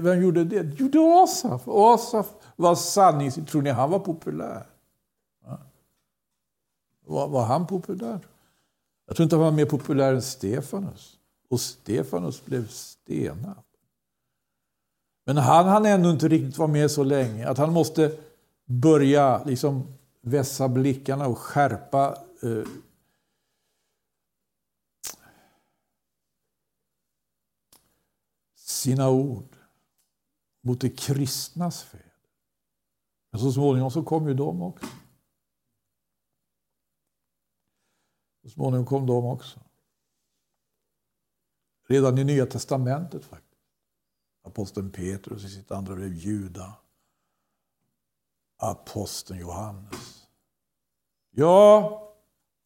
Vem 0.00 0.22
gjorde 0.22 0.44
det? 0.44 0.62
Det 0.62 0.80
gjorde 0.80 1.22
Asaf. 1.22 1.68
Asaf 1.68 2.26
var 2.56 2.74
sanning. 2.74 3.30
Tror 3.30 3.62
ni 3.62 3.70
han 3.70 3.90
var 3.90 3.98
populär? 3.98 4.66
Var, 7.06 7.28
var 7.28 7.44
han 7.44 7.66
populär? 7.66 8.20
Jag 9.06 9.16
tror 9.16 9.24
inte 9.24 9.36
han 9.36 9.44
var 9.44 9.50
mer 9.50 9.66
populär 9.66 10.14
än 10.14 10.22
Stefanus. 10.22 11.18
Och 11.48 11.60
Stefanus 11.60 12.44
blev 12.44 12.68
stenad. 12.68 13.62
Men 15.26 15.36
han 15.36 15.66
hann 15.66 15.86
ändå 15.86 16.10
inte 16.10 16.28
riktigt 16.28 16.58
vara 16.58 16.68
med 16.68 16.90
så 16.90 17.04
länge 17.04 17.48
att 17.48 17.58
han 17.58 17.72
måste 17.72 18.12
börja 18.64 19.44
liksom 19.44 19.86
vässa 20.22 20.68
blickarna 20.68 21.26
och 21.26 21.38
skärpa 21.38 22.16
eh, 22.42 22.62
sina 28.70 29.10
ord 29.10 29.56
mot 30.60 30.80
de 30.80 30.90
kristnas 30.90 31.82
fäder. 31.82 32.06
Men 33.30 33.40
så 33.40 33.52
småningom 33.52 33.90
så 33.90 34.02
kom 34.02 34.28
ju 34.28 34.34
de 34.34 34.62
också. 34.62 34.86
Så 38.42 38.50
småningom 38.50 38.86
kom 38.86 39.06
de 39.06 39.26
också. 39.26 39.60
Redan 41.88 42.18
i 42.18 42.24
Nya 42.24 42.46
Testamentet 42.46 43.24
faktiskt. 43.24 43.50
Aposteln 44.42 44.90
Petrus 44.90 45.44
i 45.44 45.48
sitt 45.48 45.70
andra 45.70 45.94
brev, 45.94 46.14
Juda. 46.14 46.74
Aposteln 48.56 49.40
Johannes. 49.40 50.28
Ja, 51.30 51.96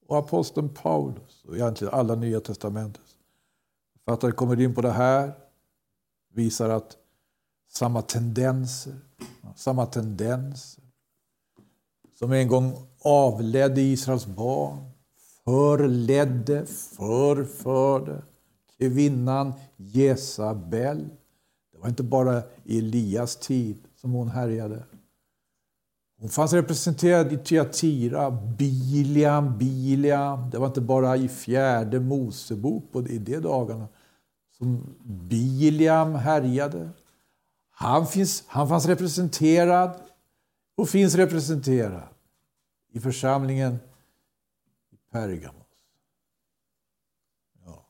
och 0.06 0.18
aposteln 0.18 0.74
Paulus 0.74 1.44
och 1.44 1.54
egentligen 1.54 1.94
alla 1.94 2.14
Nya 2.14 2.40
Testamentets 2.40 3.18
författare 3.94 4.32
kommer 4.32 4.60
in 4.60 4.74
på 4.74 4.80
det 4.80 4.92
här. 4.92 5.43
Visar 6.34 6.70
att 6.70 6.96
samma 7.70 8.02
tendenser, 8.02 8.94
samma 9.56 9.86
tendenser 9.86 10.84
som 12.18 12.32
en 12.32 12.48
gång 12.48 12.76
avledde 13.02 13.80
Israels 13.80 14.26
barn 14.26 14.90
förledde, 15.44 16.66
förförde 16.66 18.22
kvinnan 18.78 19.52
Jesabel. 19.76 21.08
Det 21.72 21.78
var 21.78 21.88
inte 21.88 22.02
bara 22.02 22.42
i 22.64 22.78
Elias 22.78 23.36
tid 23.36 23.78
som 23.96 24.12
hon 24.12 24.28
härjade. 24.28 24.84
Hon 26.20 26.28
fanns 26.28 26.52
representerad 26.52 27.32
i 27.32 27.38
Tyatira, 27.38 28.30
Biliam, 28.30 29.58
Biliam. 29.58 30.50
Det 30.50 30.58
var 30.58 30.66
inte 30.66 30.80
bara 30.80 31.16
i 31.16 31.28
fjärde 31.28 32.00
Mosebok 32.00 32.96
i 33.08 33.18
de 33.18 33.40
dagarna 33.40 33.88
Biliam 35.04 36.14
härjade. 36.14 36.90
Han, 37.70 38.06
finns, 38.06 38.44
han 38.46 38.68
fanns 38.68 38.86
representerad 38.86 40.00
och 40.74 40.88
finns 40.88 41.14
representerad 41.14 42.08
i 42.92 43.00
församlingen 43.00 43.78
i 44.90 44.96
Pergamos. 45.10 45.66
Ja. 47.64 47.86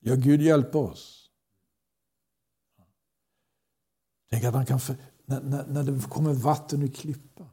ja, 0.00 0.14
Gud 0.14 0.42
hjälpa 0.42 0.78
oss. 0.78 1.30
Tänk 4.30 4.44
att 4.44 4.54
han 4.54 4.66
kan, 4.66 4.80
för, 4.80 4.96
när, 5.28 5.40
när, 5.40 5.66
när 5.66 5.82
det 5.82 6.08
kommer 6.08 6.32
vatten 6.32 6.82
ur 6.82 6.88
klippan, 6.88 7.48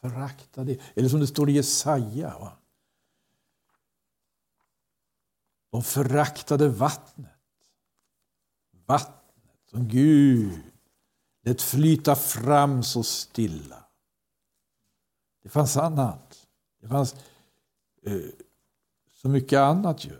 förakta 0.00 0.64
det. 0.64 0.80
Eller 0.94 1.08
som 1.08 1.20
det 1.20 1.26
står 1.26 1.50
i 1.50 1.52
Jesaja. 1.52 2.38
Va? 2.38 2.52
De 5.70 5.82
föraktade 5.82 6.68
vattnet 6.68 7.40
vattnet 8.90 9.68
som 9.70 9.88
Gud 9.88 10.62
lät 11.42 11.62
flyta 11.62 12.16
fram 12.16 12.82
så 12.82 13.02
stilla. 13.02 13.84
Det 15.42 15.48
fanns 15.48 15.76
annat. 15.76 16.48
Det 16.80 16.88
fanns 16.88 17.14
eh, 18.02 18.20
så 19.08 19.28
mycket 19.28 19.58
annat 19.58 20.04
ju. 20.04 20.16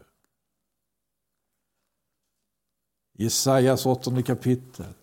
Jesajas 3.12 3.86
åttonde 3.86 4.22
kapitel. 4.22 4.94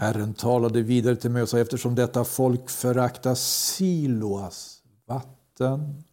Herren 0.00 0.34
talade 0.34 0.82
vidare 0.82 1.16
till 1.16 1.30
mig 1.30 1.42
och 1.42 1.48
sa 1.48 1.58
eftersom 1.58 1.94
detta 1.94 2.24
folk 2.24 2.70
föraktar 2.70 3.34
Siloas 3.34 4.82
vatten 5.06 6.04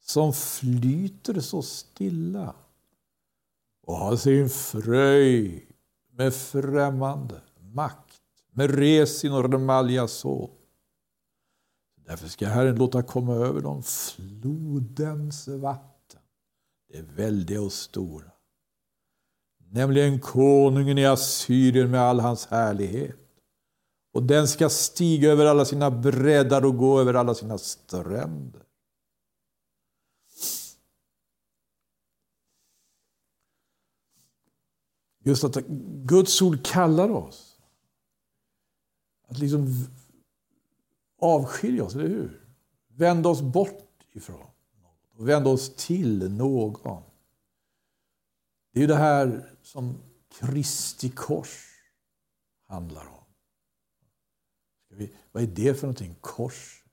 som 0.00 0.32
flyter 0.32 1.40
så 1.40 1.62
stilla 1.62 2.54
och 3.86 3.96
har 3.96 4.16
sin 4.16 4.48
fröjd 4.48 5.62
med 6.12 6.34
främmande 6.34 7.40
makt, 7.60 8.20
med 8.52 8.70
resin 8.70 9.32
och 9.32 9.52
remalja 9.52 10.08
så. 10.08 10.50
Därför 12.06 12.28
ska 12.28 12.48
Herren 12.48 12.76
låta 12.76 13.02
komma 13.02 13.34
över 13.34 13.60
dem 13.60 13.82
flodens 13.82 15.48
vatten. 15.48 16.20
Det 16.88 16.98
är 16.98 17.02
väldiga 17.02 17.62
och 17.62 17.72
stora. 17.72 18.30
Nämligen 19.70 20.20
konungen 20.20 20.98
i 20.98 21.06
Assyrien 21.06 21.90
med 21.90 22.00
all 22.00 22.20
hans 22.20 22.46
härlighet. 22.46 23.16
Och 24.12 24.22
den 24.22 24.48
ska 24.48 24.68
stiga 24.68 25.30
över 25.30 25.46
alla 25.46 25.64
sina 25.64 25.90
breddar 25.90 26.64
och 26.64 26.76
gå 26.76 27.00
över 27.00 27.14
alla 27.14 27.34
sina 27.34 27.58
stränder. 27.58 28.62
Just 35.24 35.44
att 35.44 35.56
Guds 36.04 36.42
ord 36.42 36.64
kallar 36.64 37.10
oss 37.10 37.58
att 39.28 39.38
liksom 39.38 39.86
avskilja 41.20 41.84
oss, 41.84 41.94
eller 41.94 42.08
hur? 42.08 42.44
Vända 42.88 43.28
oss 43.28 43.42
bort 43.42 44.04
ifrån 44.12 44.36
något 44.82 45.18
och 45.18 45.28
vända 45.28 45.50
oss 45.50 45.74
till 45.76 46.30
någon. 46.30 47.02
Det 48.78 48.82
är 48.82 48.86
ju 48.86 48.94
det 48.94 48.96
här 48.96 49.56
som 49.62 50.02
Kristi 50.28 51.10
kors 51.10 51.82
handlar 52.66 53.06
om. 53.06 53.24
Vi, 54.88 55.16
vad 55.32 55.42
är 55.42 55.46
det 55.46 55.74
för 55.74 55.82
någonting? 55.82 56.16
Kors? 56.20 56.84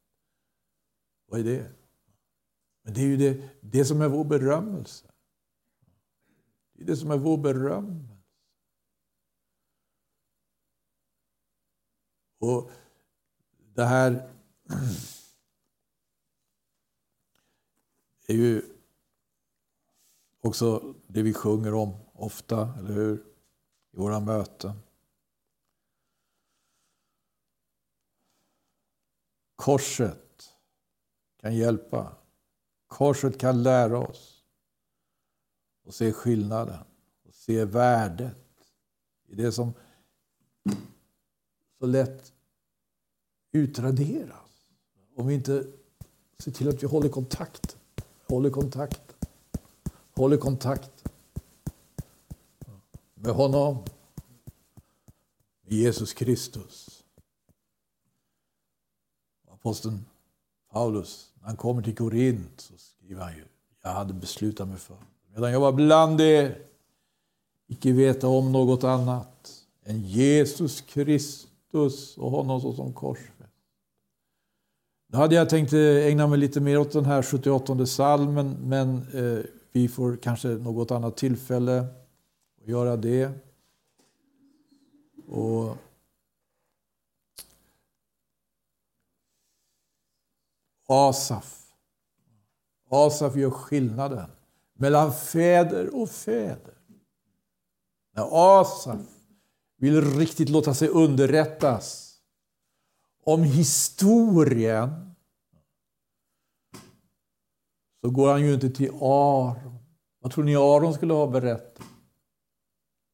Vad 1.26 1.40
är 1.40 1.44
det? 1.44 1.72
Men 2.82 2.94
det 2.94 3.02
är 3.02 3.06
ju 3.06 3.18
det, 3.18 3.50
det 3.62 3.86
som 3.86 4.02
är 4.02 4.08
vår 4.08 4.24
berömmelse. 4.24 5.12
Det 6.74 6.84
är 6.84 6.86
det 6.86 6.98
som 6.98 7.12
är 7.12 7.18
vår 7.18 7.38
berömmelse. 7.38 8.18
Och 12.40 12.72
det 13.58 13.86
här 13.86 14.32
är 18.28 18.36
ju 18.36 18.75
också 20.46 20.94
det 21.08 21.22
vi 21.22 21.34
sjunger 21.34 21.74
om 21.74 21.94
ofta, 22.14 22.74
eller 22.80 22.94
hur? 22.94 23.24
I 23.92 23.98
våra 23.98 24.20
möten. 24.20 24.72
Korset 29.56 30.56
kan 31.38 31.56
hjälpa. 31.56 32.16
Korset 32.88 33.40
kan 33.40 33.64
lära 33.64 34.00
oss 34.00 34.44
att 35.88 35.96
se 35.96 36.12
skillnaden 36.14 36.84
och 37.24 37.34
se 37.34 37.66
värdet 37.66 38.38
i 39.28 39.36
det 39.36 39.52
som 39.52 39.74
så 41.80 41.86
lätt 41.86 42.34
utraderas. 43.52 44.72
Om 45.16 45.28
vi 45.28 45.34
inte 45.34 45.68
ser 46.40 46.52
till 46.52 46.70
att 46.70 46.84
vi 46.84 46.88
håller 46.88 47.10
kontakt. 47.10 47.78
Håller 48.28 48.50
kontakt. 48.50 49.05
Håller 50.16 50.38
kontakt 50.38 51.04
med 53.16 53.34
honom. 53.34 53.78
Med 55.64 55.74
Jesus 55.74 56.14
Kristus. 56.14 57.04
Aposteln 59.52 60.06
Paulus, 60.72 61.32
när 61.40 61.48
han 61.48 61.58
kommer 61.58 61.82
till 61.82 61.96
Korint 61.96 62.62
så 62.62 62.74
skriver 62.78 63.22
han 63.22 63.34
ju, 63.34 63.46
jag 63.84 63.90
hade 63.90 64.14
beslutat 64.14 64.68
mig 64.68 64.78
för, 64.78 64.98
medan 65.34 65.52
jag 65.52 65.60
var 65.60 65.72
bland 65.72 66.22
er, 66.22 66.58
icke 67.68 67.92
veta 67.92 68.28
om 68.28 68.52
något 68.52 68.84
annat 68.84 69.66
än 69.84 70.02
Jesus 70.02 70.82
Kristus 70.82 72.18
och 72.18 72.32
honom 72.32 72.62
såsom 72.62 72.94
korsfäst. 72.94 73.36
Nu 75.08 75.18
hade 75.18 75.36
jag 75.36 75.50
tänkt 75.50 75.74
eh, 75.74 75.80
ägna 75.80 76.28
mig 76.28 76.40
lite 76.40 76.62
mer 76.62 76.78
åt 76.78 76.92
den 76.92 77.06
här 77.06 77.22
78 77.22 77.86
salmen 77.86 78.58
men 78.62 79.08
eh, 79.14 79.46
vi 79.76 79.88
får 79.88 80.18
kanske 80.18 80.48
något 80.48 80.92
annat 80.92 81.18
tillfälle 81.18 81.80
att 82.62 82.68
göra 82.68 82.98
det. 82.98 83.32
Och 85.28 85.78
Asaf. 90.88 91.74
Asaf 92.90 93.36
gör 93.36 93.50
skillnaden 93.50 94.30
mellan 94.74 95.14
fäder 95.14 95.96
och 95.96 96.10
fäder. 96.10 96.78
När 98.14 98.28
Asaf 98.62 99.00
vill 99.78 100.18
riktigt 100.18 100.50
låta 100.50 100.74
sig 100.74 100.90
underrättas 100.90 102.18
om 103.24 103.44
historien 103.44 105.15
så 108.06 108.12
går 108.12 108.32
han 108.32 108.42
ju 108.42 108.54
inte 108.54 108.70
till 108.70 108.90
Aron. 109.02 109.80
Vad 110.20 110.32
tror 110.32 110.44
ni 110.44 110.56
Aron 110.56 110.94
skulle 110.94 111.14
ha 111.14 111.28
berättat? 111.28 111.88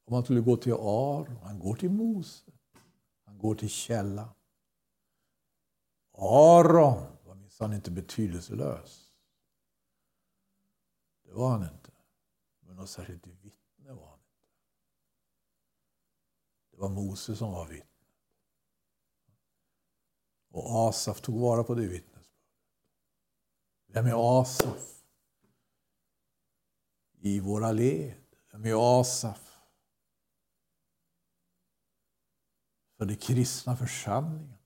Om 0.05 0.13
han 0.13 0.23
skulle 0.23 0.41
gå 0.41 0.57
till 0.57 0.73
Aron? 0.73 1.37
Han 1.43 1.59
går 1.59 1.75
till 1.75 1.89
Mose. 1.89 2.51
Han 3.25 3.37
går 3.37 3.55
till 3.55 3.69
källan. 3.69 4.29
Aron 6.17 7.17
var 7.25 7.35
minsann 7.35 7.73
inte 7.73 7.91
betydelselös. 7.91 9.11
Det 11.25 11.33
var 11.33 11.49
han 11.49 11.63
inte. 11.63 11.91
Men 12.59 12.75
något 12.75 12.89
särskilt 12.89 13.27
vittne 13.27 13.93
var 13.93 14.09
han 14.09 14.19
inte. 14.19 14.41
Det 16.71 16.77
var 16.77 16.89
Mose 16.89 17.35
som 17.35 17.51
var 17.51 17.67
vittne. 17.67 17.87
Och 20.49 20.89
Asaf 20.89 21.21
tog 21.21 21.39
vara 21.39 21.63
på 21.63 21.75
det 21.75 21.87
vittnet. 21.87 22.10
Vem 23.91 24.05
är 24.05 24.41
Asaf? 24.41 25.03
I 27.19 27.39
våra 27.39 27.71
led. 27.71 28.17
Vem 28.51 28.65
är 28.65 28.99
Asaf? 29.01 29.57
För 32.97 33.05
den 33.05 33.17
kristna 33.17 33.77
församlingen. 33.77 34.57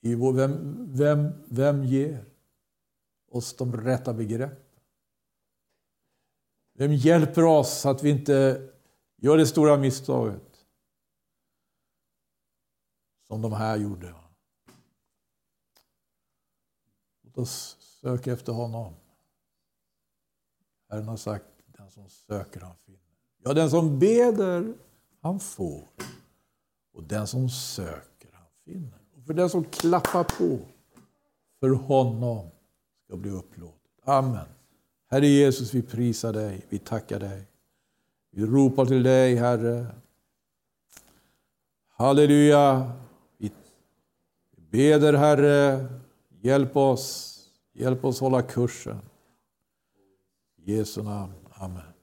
I 0.00 0.14
vår, 0.14 0.32
vem, 0.32 0.86
vem, 0.96 1.32
vem 1.46 1.84
ger 1.84 2.24
oss 3.28 3.56
de 3.56 3.76
rätta 3.76 4.14
begreppen? 4.14 4.82
Vem 6.72 6.92
hjälper 6.92 7.44
oss 7.44 7.86
att 7.86 8.02
vi 8.02 8.10
inte 8.10 8.68
gör 9.16 9.36
det 9.36 9.46
stora 9.46 9.76
misstaget 9.76 10.66
som 13.26 13.42
de 13.42 13.52
här 13.52 13.76
gjorde? 13.76 14.14
oss 17.38 17.77
Sök 18.00 18.26
efter 18.26 18.52
honom. 18.52 18.94
Herren 20.90 21.08
har 21.08 21.16
sagt, 21.16 21.44
den 21.66 21.90
som 21.90 22.08
söker 22.08 22.60
han 22.60 22.76
finner. 22.86 23.00
Ja, 23.44 23.54
den 23.54 23.70
som 23.70 23.98
beder 23.98 24.74
han 25.20 25.40
får. 25.40 25.82
Och 26.92 27.02
den 27.02 27.26
som 27.26 27.48
söker 27.48 28.32
han 28.32 28.46
finner. 28.64 28.98
Och 29.16 29.24
för 29.26 29.34
den 29.34 29.50
som 29.50 29.64
klappar 29.64 30.24
på, 30.24 30.58
för 31.60 31.70
honom 31.70 32.50
ska 33.04 33.16
bli 33.16 33.30
upplåtet. 33.30 33.90
Amen. 34.04 34.46
Herre 35.06 35.26
Jesus, 35.26 35.74
vi 35.74 35.82
prisar 35.82 36.32
dig, 36.32 36.66
vi 36.68 36.78
tackar 36.78 37.20
dig. 37.20 37.46
Vi 38.30 38.46
ropar 38.46 38.86
till 38.86 39.02
dig, 39.02 39.34
Herre. 39.34 39.86
Halleluja. 41.88 42.92
Vi 43.36 43.52
beder, 44.56 45.12
Herre, 45.12 45.88
Hjälp 46.40 46.76
oss, 46.76 47.37
hjälp 47.78 48.04
oss 48.04 48.20
hålla 48.20 48.42
kursen. 48.42 49.00
I 50.56 50.72
Jesu 50.72 51.02
namn. 51.02 51.32
Amen. 51.50 51.97